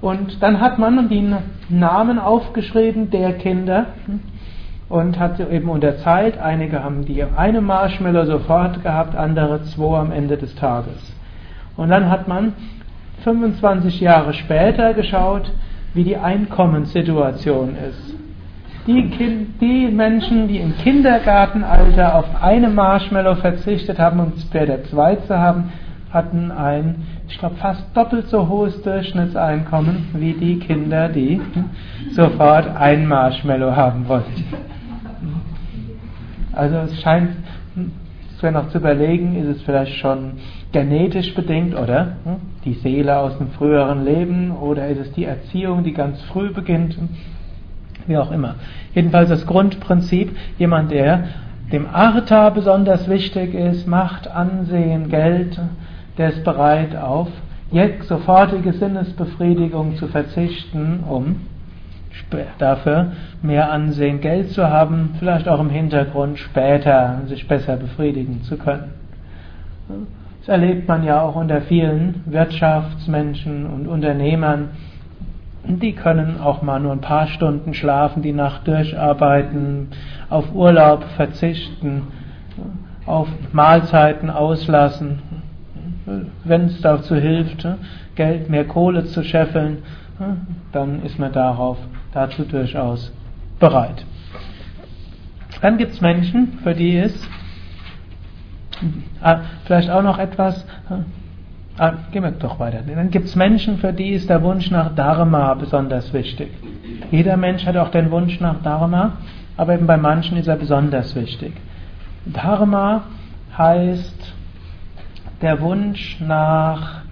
[0.00, 1.34] Und dann hat man die
[1.68, 3.86] Namen aufgeschrieben der Kinder
[4.88, 10.12] und hat eben unter Zeit, einige haben die eine Marshmallow sofort gehabt, andere zwei am
[10.12, 11.14] Ende des Tages.
[11.76, 12.52] Und dann hat man
[13.24, 15.50] 25 Jahre später geschaut,
[15.94, 18.14] wie die Einkommenssituation ist.
[18.86, 25.16] Die, kind, die Menschen, die im Kindergartenalter auf eine Marshmallow verzichtet haben, um später zwei
[25.16, 25.72] zu haben,
[26.12, 31.40] hatten ein, ich glaube, fast doppelt so hohes Durchschnittseinkommen wie die Kinder, die
[32.12, 34.44] sofort ein Marshmallow haben wollten.
[36.52, 37.30] Also es scheint,
[38.34, 40.32] es wäre noch zu überlegen, ist es vielleicht schon
[40.72, 42.16] genetisch bedingt oder
[42.64, 46.96] die Seele aus dem früheren Leben oder ist es die Erziehung, die ganz früh beginnt,
[48.06, 48.54] wie auch immer.
[48.94, 51.24] Jedenfalls das Grundprinzip, jemand, der
[51.72, 55.58] dem Artha besonders wichtig ist, Macht, Ansehen, Geld,
[56.18, 57.28] der ist bereit, auf
[58.02, 61.40] sofortige Sinnesbefriedigung zu verzichten, um
[62.58, 68.56] dafür mehr Ansehen, Geld zu haben, vielleicht auch im Hintergrund später sich besser befriedigen zu
[68.56, 68.94] können.
[70.40, 74.70] Das erlebt man ja auch unter vielen Wirtschaftsmenschen und Unternehmern.
[75.64, 79.88] Die können auch mal nur ein paar Stunden schlafen, die Nacht durcharbeiten,
[80.30, 82.02] auf Urlaub verzichten,
[83.04, 85.20] auf Mahlzeiten auslassen
[86.44, 87.66] wenn es dazu hilft,
[88.14, 89.78] Geld, mehr Kohle zu scheffeln,
[90.72, 91.78] dann ist man darauf,
[92.12, 93.12] dazu durchaus
[93.58, 94.04] bereit.
[95.60, 97.28] Dann gibt es Menschen, für die ist
[99.22, 100.64] ah, vielleicht auch noch etwas,
[101.78, 102.80] ah, gehen wir doch weiter.
[102.86, 106.50] Dann gibt es Menschen, für die ist der Wunsch nach Dharma besonders wichtig.
[107.10, 109.12] Jeder Mensch hat auch den Wunsch nach Dharma,
[109.56, 111.54] aber eben bei manchen ist er besonders wichtig.
[112.26, 113.04] Dharma
[113.56, 114.25] heißt
[115.42, 117.02] der Wunsch nach,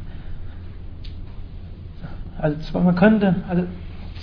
[2.39, 3.65] also man könnte also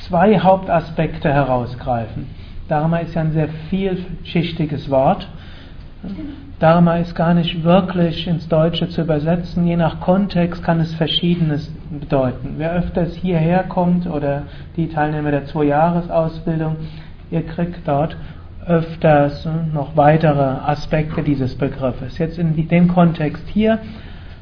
[0.07, 2.27] zwei Hauptaspekte herausgreifen.
[2.67, 5.27] Dharma ist ja ein sehr vielschichtiges Wort.
[6.59, 9.67] Dharma ist gar nicht wirklich ins Deutsche zu übersetzen.
[9.67, 12.55] Je nach Kontext kann es Verschiedenes bedeuten.
[12.57, 14.43] Wer öfters hierher kommt oder
[14.77, 16.77] die Teilnehmer der Zwei-Jahres-Ausbildung,
[17.29, 18.15] ihr kriegt dort
[18.71, 22.17] öfters noch weitere Aspekte dieses Begriffes.
[22.17, 23.79] Jetzt in dem Kontext hier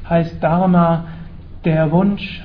[0.08, 1.04] heißt Dharma
[1.64, 2.40] der Wunsch,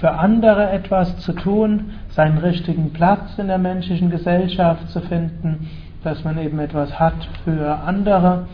[0.00, 5.68] für andere etwas zu tun, seinen richtigen Platz in der menschlichen Gesellschaft zu finden,
[6.02, 8.48] dass man eben etwas hat für andere.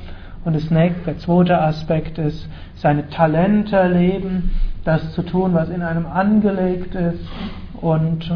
[0.45, 4.51] Und das nächste, der zweite Aspekt ist, seine Talente leben,
[4.85, 7.27] das zu tun, was in einem angelegt ist
[7.81, 8.31] und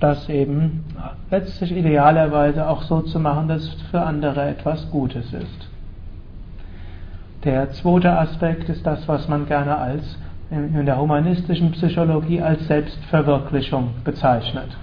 [0.00, 0.84] das eben
[1.30, 5.68] letztlich idealerweise auch so zu machen, dass für andere etwas Gutes ist.
[7.44, 10.18] Der zweite Aspekt ist das, was man gerne als
[10.50, 14.76] in der humanistischen Psychologie als Selbstverwirklichung bezeichnet.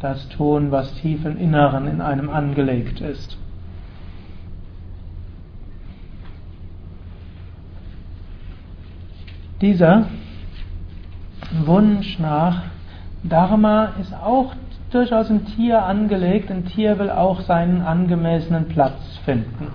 [0.00, 3.36] Das tun, was tief im Inneren in einem angelegt ist.
[9.60, 10.06] Dieser
[11.64, 12.62] Wunsch nach
[13.24, 14.54] Dharma ist auch
[14.90, 16.50] durchaus im Tier angelegt.
[16.50, 19.68] Ein Tier will auch seinen angemessenen Platz finden.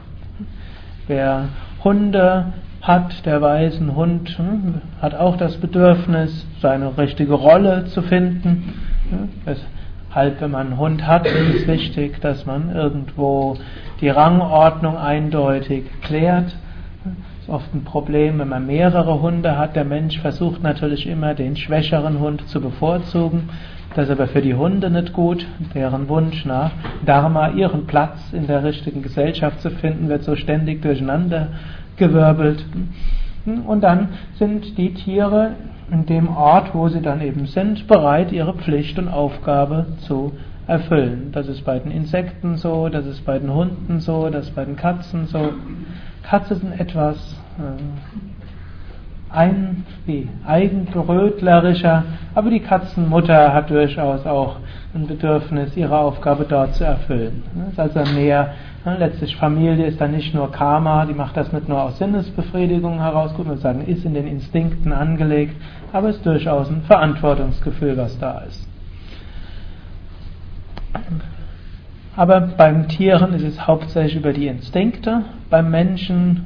[1.07, 1.49] Wer
[1.83, 8.01] Hunde hat, der weiß, ein Hund hm, hat auch das Bedürfnis, seine richtige Rolle zu
[8.03, 8.73] finden.
[9.45, 13.57] Deshalb, wenn man einen Hund hat, ist es wichtig, dass man irgendwo
[13.99, 16.55] die Rangordnung eindeutig klärt
[17.49, 19.75] oft ein Problem, wenn man mehrere Hunde hat.
[19.75, 23.49] Der Mensch versucht natürlich immer, den schwächeren Hund zu bevorzugen.
[23.95, 25.45] Das ist aber für die Hunde nicht gut.
[25.73, 26.71] Deren Wunsch nach
[27.05, 31.49] Dharma, ihren Platz in der richtigen Gesellschaft zu finden, wird so ständig durcheinander
[31.97, 32.65] gewirbelt.
[33.45, 35.51] Und dann sind die Tiere
[35.91, 40.33] in dem Ort, wo sie dann eben sind, bereit, ihre Pflicht und Aufgabe zu
[40.67, 41.29] erfüllen.
[41.31, 44.65] Das ist bei den Insekten so, das ist bei den Hunden so, das ist bei
[44.65, 45.53] den Katzen so.
[46.21, 47.38] Katze sind etwas
[49.31, 52.03] ein, wie, eigenbrötlerischer,
[52.33, 54.57] aber die Katzenmutter hat durchaus auch
[54.95, 57.43] ein Bedürfnis, ihre Aufgabe dort zu erfüllen.
[57.75, 58.53] Das ist also mehr,
[58.85, 62.99] ne, letztlich Familie ist dann nicht nur Karma, die macht das nicht nur aus Sinnesbefriedigung
[62.99, 65.55] heraus, gut, man sagen, ist in den Instinkten angelegt,
[65.93, 68.67] aber es ist durchaus ein Verantwortungsgefühl, was da ist.
[72.15, 76.45] Aber beim Tieren ist es hauptsächlich über die Instinkte, beim Menschen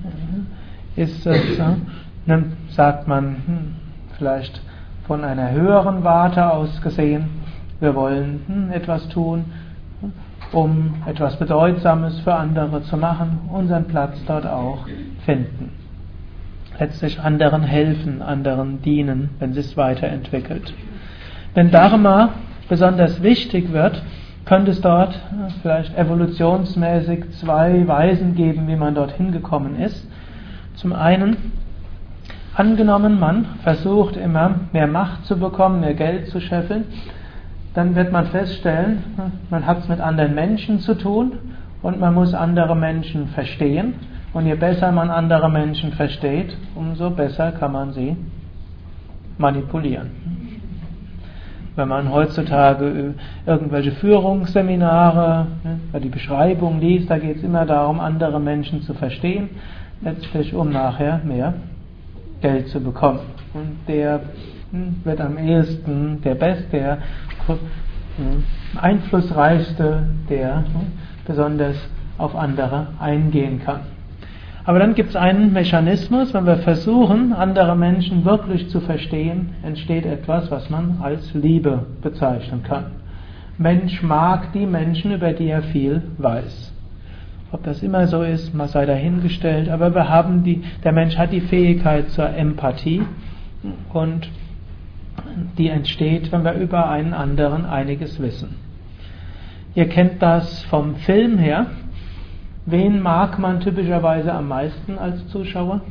[0.96, 1.60] ist es,
[2.26, 3.76] ne, sagt man hm,
[4.18, 4.62] vielleicht
[5.08, 7.30] von einer höheren Warte aus gesehen,
[7.80, 9.46] wir wollen hm, etwas tun,
[10.52, 14.86] um etwas Bedeutsames für andere zu machen, unseren Platz dort auch
[15.26, 15.72] finden.
[16.80, 20.74] Letztlich anderen helfen, anderen dienen, wenn sie es weiterentwickelt.
[21.54, 22.30] Wenn Dharma
[22.68, 24.02] besonders wichtig wird,
[24.46, 25.18] könnte es dort
[25.62, 30.08] vielleicht evolutionsmäßig zwei Weisen geben, wie man dorthin gekommen ist.
[30.84, 31.38] Zum einen,
[32.56, 36.84] angenommen, man versucht immer mehr Macht zu bekommen, mehr Geld zu scheffeln,
[37.74, 39.02] dann wird man feststellen,
[39.50, 41.38] man hat es mit anderen Menschen zu tun
[41.82, 43.94] und man muss andere Menschen verstehen.
[44.34, 48.18] Und je besser man andere Menschen versteht, umso besser kann man sie
[49.38, 50.12] manipulieren.
[51.78, 53.14] Wenn man heutzutage
[53.46, 59.50] irgendwelche Führungsseminare, ne, die Beschreibung liest, da geht es immer darum, andere Menschen zu verstehen
[60.04, 61.54] letztlich um nachher mehr
[62.42, 63.20] Geld zu bekommen.
[63.54, 64.22] Und der
[64.72, 66.98] hm, wird am ehesten der Beste, der
[67.48, 68.44] hm,
[68.80, 70.92] einflussreichste, der hm,
[71.26, 71.78] besonders
[72.18, 73.82] auf andere eingehen kann.
[74.66, 80.06] Aber dann gibt es einen Mechanismus, wenn wir versuchen, andere Menschen wirklich zu verstehen, entsteht
[80.06, 82.86] etwas, was man als Liebe bezeichnen kann.
[83.58, 86.73] Mensch mag die Menschen, über die er viel weiß.
[87.54, 91.32] Ob das immer so ist, mal sei dahingestellt, aber wir haben die, der Mensch hat
[91.32, 93.04] die Fähigkeit zur Empathie
[93.94, 94.28] und
[95.60, 98.56] die entsteht, wenn wir über einen anderen einiges wissen.
[99.76, 101.68] Ihr kennt das vom Film her.
[102.66, 105.82] Wen mag man typischerweise am meisten als Zuschauer?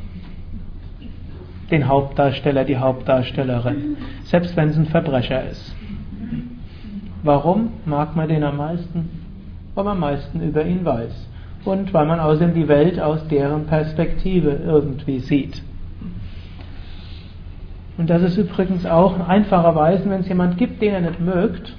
[1.70, 5.76] Den Hauptdarsteller, die Hauptdarstellerin, selbst wenn es ein Verbrecher ist.
[7.22, 9.10] Warum mag man den am meisten?
[9.76, 11.28] Weil man am meisten über ihn weiß
[11.64, 15.62] und weil man außerdem die Welt aus deren Perspektive irgendwie sieht.
[17.98, 21.74] Und das ist übrigens auch einfacherweise, wenn es jemand gibt, den er nicht mögt,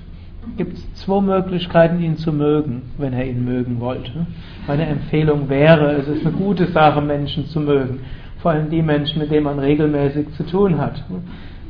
[0.57, 4.11] gibt es zwei Möglichkeiten, ihn zu mögen, wenn er ihn mögen wollte.
[4.67, 8.01] Meine Empfehlung wäre, es ist eine gute Sache, Menschen zu mögen.
[8.39, 11.03] Vor allem die Menschen, mit denen man regelmäßig zu tun hat.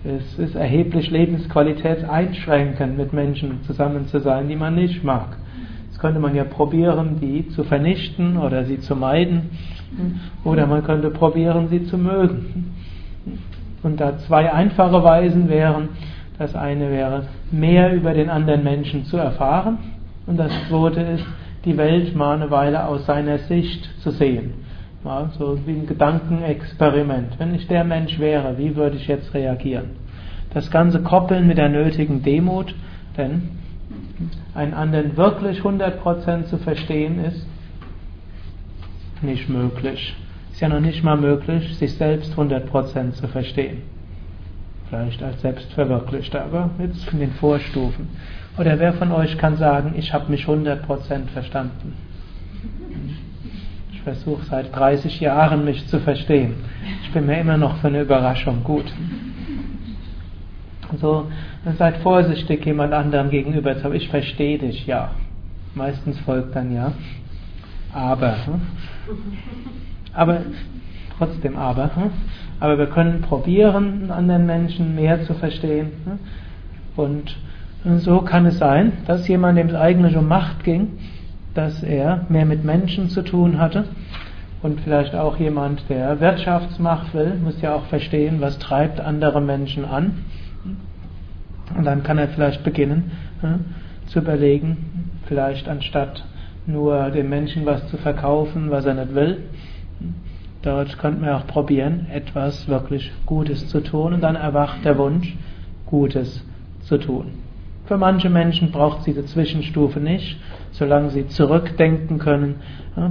[0.04, 5.38] Es ist erheblich lebensqualitätseinschränkend, mit Menschen zusammen zu sein, die man nicht mag
[6.04, 9.52] könnte man ja probieren, die zu vernichten oder sie zu meiden.
[10.44, 12.74] Oder man könnte probieren, sie zu mögen.
[13.84, 15.90] Und da zwei einfache Weisen wären,
[16.38, 19.78] das eine wäre, mehr über den anderen Menschen zu erfahren.
[20.28, 21.26] Und das zweite ist,
[21.64, 24.56] die Welt mal eine Weile aus seiner Sicht zu sehen.
[25.06, 27.40] Mal so wie ein Gedankenexperiment.
[27.40, 29.92] Wenn ich der Mensch wäre, wie würde ich jetzt reagieren?
[30.54, 32.76] Das Ganze koppeln mit der nötigen Demut,
[33.18, 33.63] denn
[34.56, 37.48] einen anderen wirklich 100% zu verstehen ist
[39.24, 40.16] nicht möglich.
[40.52, 43.82] Ist ja noch nicht mal möglich, sich selbst 100% zu verstehen.
[44.90, 48.10] Vielleicht als Selbstverwirklichter, aber jetzt in den Vorstufen.
[48.58, 51.96] Oder wer von euch kann sagen, ich habe mich 100% verstanden?
[53.92, 56.54] Ich versuche seit 30 Jahren mich zu verstehen.
[57.04, 58.86] Ich bin mir immer noch für eine Überraschung gut.
[61.00, 61.28] So,
[61.78, 63.96] seid vorsichtig jemand anderem gegenüber zu haben.
[63.96, 65.12] Ich verstehe dich, ja.
[65.76, 66.94] Meistens folgt dann ja.
[67.94, 68.36] Aber.
[68.46, 68.62] Hm?
[70.14, 70.42] Aber
[71.18, 71.96] trotzdem aber.
[71.96, 72.12] Hm?
[72.60, 75.92] Aber wir können probieren, anderen Menschen mehr zu verstehen.
[76.06, 76.20] Hm?
[76.96, 77.36] Und
[78.00, 81.00] so kann es sein, dass jemand, dem es eigentlich um Macht ging,
[81.54, 83.86] dass er mehr mit Menschen zu tun hatte.
[84.62, 89.84] Und vielleicht auch jemand, der Wirtschaftsmacht will, muss ja auch verstehen, was treibt andere Menschen
[89.84, 90.24] an.
[91.78, 93.12] Und dann kann er vielleicht beginnen
[94.08, 96.24] zu überlegen, vielleicht anstatt
[96.66, 99.40] nur dem Menschen was zu verkaufen, was er nicht will,
[100.62, 105.36] dort könnte man auch probieren, etwas wirklich Gutes zu tun und dann erwacht der Wunsch,
[105.86, 106.46] Gutes
[106.82, 107.32] zu tun.
[107.86, 110.40] Für manche Menschen braucht es diese Zwischenstufe nicht,
[110.72, 112.56] solange sie zurückdenken können.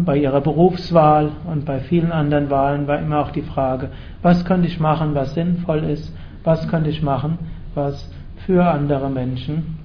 [0.07, 3.91] Bei ihrer Berufswahl und bei vielen anderen Wahlen war immer auch die Frage,
[4.23, 7.39] was könnte ich machen, was sinnvoll ist, was könnte ich machen,
[7.75, 8.11] was
[8.47, 9.79] für andere Menschen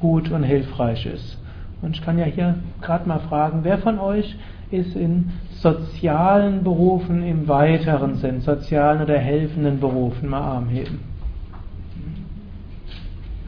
[0.00, 1.38] gut und hilfreich ist.
[1.82, 4.36] Und ich kann ja hier gerade mal fragen, wer von euch
[4.70, 11.00] ist in sozialen Berufen im weiteren Sinn, sozialen oder helfenden Berufen, mal Arm heben.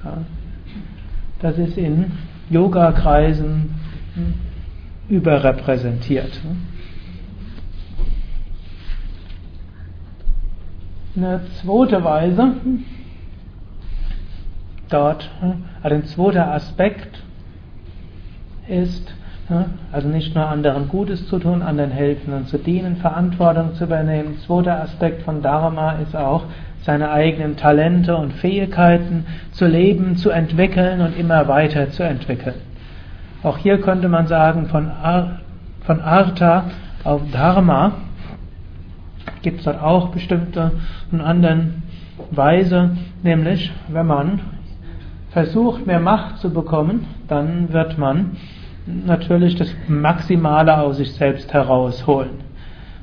[0.04, 0.18] Ja.
[1.40, 2.12] Das ist in
[2.50, 3.74] Yoga-Kreisen
[5.08, 6.40] überrepräsentiert.
[11.16, 12.54] Eine zweite Weise,
[14.88, 15.30] dort,
[15.82, 17.22] also ein zweiter Aspekt
[18.68, 19.12] ist,
[19.92, 24.38] also nicht nur anderen Gutes zu tun, anderen helfen und zu dienen, Verantwortung zu übernehmen.
[24.46, 26.44] Zweiter Aspekt von Dharma ist auch,
[26.82, 32.54] seine eigenen Talente und Fähigkeiten zu leben, zu entwickeln und immer weiter zu entwickeln.
[33.42, 35.40] Auch hier könnte man sagen, von, Ar
[35.82, 36.64] von Artha
[37.04, 37.92] auf Dharma
[39.42, 40.72] gibt es dort auch bestimmte
[41.12, 41.82] und anderen
[42.30, 44.40] Weise, nämlich wenn man
[45.30, 48.36] versucht, mehr Macht zu bekommen, dann wird man
[48.86, 52.48] natürlich das Maximale aus sich selbst herausholen.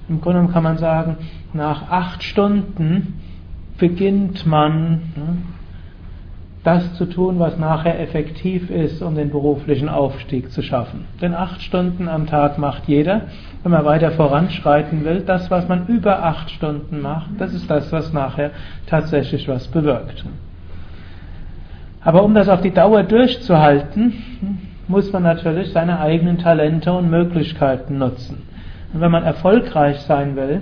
[0.10, 1.18] Im Grunde kann man sagen,
[1.54, 3.22] nach acht Stunden
[3.78, 5.38] beginnt man ne,
[6.64, 11.06] das zu tun, was nachher effektiv ist, um den beruflichen Aufstieg zu schaffen.
[11.22, 13.22] Denn acht Stunden am Tag macht jeder.
[13.62, 17.92] Wenn man weiter voranschreiten will, das, was man über acht Stunden macht, das ist das,
[17.92, 18.50] was nachher
[18.88, 20.26] tatsächlich was bewirkt.
[22.06, 24.14] Aber um das auf die Dauer durchzuhalten,
[24.88, 28.44] muss man natürlich seine eigenen Talente und Möglichkeiten nutzen.
[28.94, 30.62] Und wenn man erfolgreich sein will,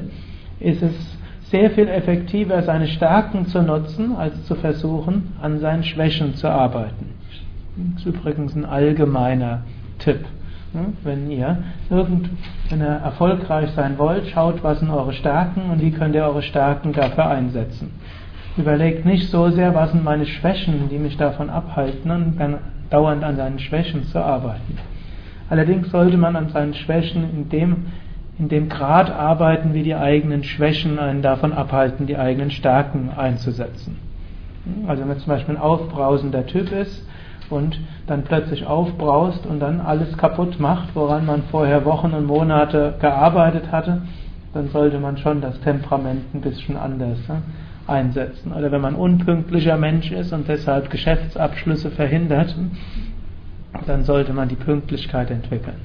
[0.61, 0.93] ist es
[1.51, 7.09] sehr viel effektiver, seine Stärken zu nutzen, als zu versuchen, an seinen Schwächen zu arbeiten.
[7.93, 9.63] Das ist übrigens ein allgemeiner
[9.99, 10.25] Tipp.
[11.03, 11.57] Wenn ihr
[11.89, 12.29] irgend,
[12.69, 16.41] wenn ihr erfolgreich sein wollt, schaut, was sind eure Stärken und wie könnt ihr eure
[16.41, 17.91] Stärken dafür einsetzen.
[18.55, 22.59] Überlegt nicht so sehr, was sind meine Schwächen, die mich davon abhalten, und dann
[22.91, 24.77] dauernd an seinen Schwächen zu arbeiten.
[25.49, 27.85] Allerdings sollte man an seinen Schwächen in dem,
[28.37, 33.97] in dem Grad arbeiten, wie die eigenen Schwächen einen davon abhalten, die eigenen Stärken einzusetzen.
[34.87, 37.05] Also wenn man zum Beispiel ein aufbrausender Typ ist
[37.49, 42.95] und dann plötzlich aufbraust und dann alles kaputt macht, woran man vorher Wochen und Monate
[42.99, 44.03] gearbeitet hatte,
[44.53, 47.41] dann sollte man schon das Temperament ein bisschen anders ne,
[47.87, 48.53] einsetzen.
[48.53, 52.55] Oder wenn man unpünktlicher Mensch ist und deshalb Geschäftsabschlüsse verhindert,
[53.85, 55.77] dann sollte man die Pünktlichkeit entwickeln.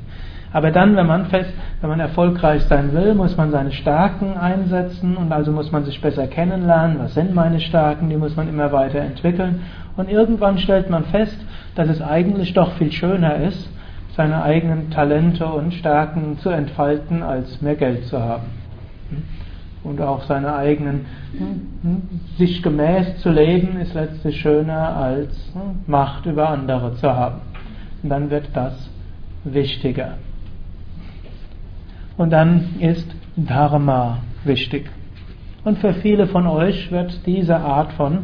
[0.50, 5.16] Aber dann, wenn man fest, wenn man erfolgreich sein will, muss man seine Stärken einsetzen
[5.16, 6.98] und also muss man sich besser kennenlernen.
[6.98, 8.08] Was sind meine Stärken?
[8.08, 9.62] Die muss man immer weiter entwickeln.
[9.96, 11.36] Und irgendwann stellt man fest,
[11.74, 13.68] dass es eigentlich doch viel schöner ist,
[14.16, 18.57] seine eigenen Talente und Stärken zu entfalten, als mehr Geld zu haben
[19.88, 22.02] und auch seine eigenen, hm,
[22.36, 27.40] sich gemäß zu leben, ist letztlich schöner als hm, Macht über andere zu haben.
[28.02, 28.90] Und dann wird das
[29.44, 30.14] wichtiger.
[32.16, 34.90] Und dann ist Dharma wichtig.
[35.64, 38.18] Und für viele von euch wird diese Art von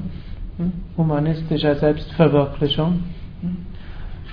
[0.58, 3.00] hm, humanistischer Selbstverwirklichung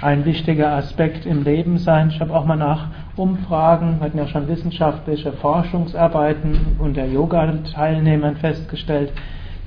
[0.02, 2.10] ein wichtiger Aspekt im Leben sein.
[2.10, 9.12] Ich habe auch mal nach Umfragen, wir hatten ja schon wissenschaftliche Forschungsarbeiten unter Yoga-Teilnehmern festgestellt,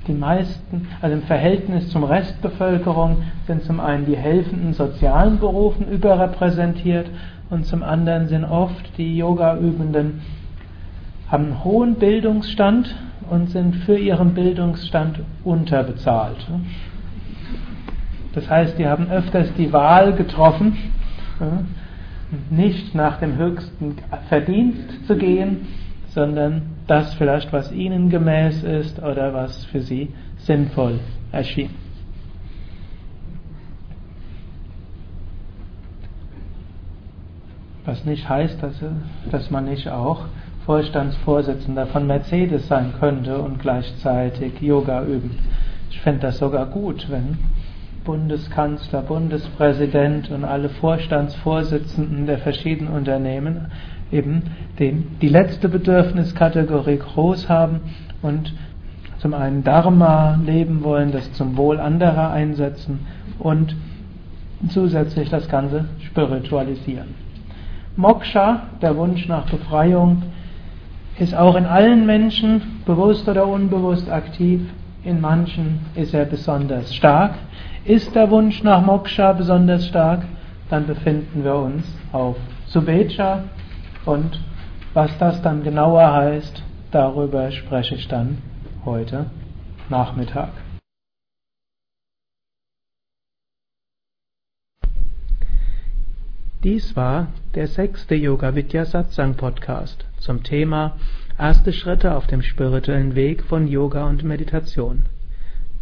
[0.07, 7.07] die meisten, also im Verhältnis zum Restbevölkerung, sind zum einen die helfenden sozialen Berufen überrepräsentiert
[7.49, 10.21] und zum anderen sind oft die Yoga-Übenden,
[11.29, 12.95] haben einen hohen Bildungsstand
[13.29, 16.37] und sind für ihren Bildungsstand unterbezahlt.
[18.35, 20.75] Das heißt, die haben öfters die Wahl getroffen,
[22.49, 23.95] nicht nach dem höchsten
[24.27, 25.67] Verdienst zu gehen,
[26.07, 30.99] sondern das vielleicht, was ihnen gemäß ist oder was für sie sinnvoll
[31.31, 31.69] erschien.
[37.85, 38.83] Was nicht heißt, dass,
[39.31, 40.25] dass man nicht auch
[40.65, 45.37] Vorstandsvorsitzender von Mercedes sein könnte und gleichzeitig Yoga üben.
[45.91, 47.37] Ich fände das sogar gut, wenn
[48.05, 53.71] Bundeskanzler, Bundespräsident und alle Vorstandsvorsitzenden der verschiedenen Unternehmen
[54.11, 54.43] eben
[54.79, 57.81] den, die letzte Bedürfniskategorie groß haben
[58.21, 58.53] und
[59.17, 62.99] zum einen Dharma leben wollen, das zum Wohl anderer einsetzen
[63.39, 63.75] und
[64.69, 67.15] zusätzlich das Ganze spiritualisieren.
[67.95, 70.23] Moksha, der Wunsch nach Befreiung,
[71.17, 74.61] ist auch in allen Menschen, bewusst oder unbewusst aktiv.
[75.03, 77.35] In manchen ist er besonders stark.
[77.85, 80.23] Ist der Wunsch nach Moksha besonders stark,
[80.71, 83.43] dann befinden wir uns auf Subecha
[84.05, 84.41] und
[84.95, 88.39] was das dann genauer heißt, darüber spreche ich dann
[88.85, 89.27] heute
[89.89, 90.49] Nachmittag.
[96.63, 100.97] Dies war der sechste Yoga Vidya Satsang Podcast zum Thema
[101.37, 105.05] Erste Schritte auf dem spirituellen Weg von Yoga und Meditation.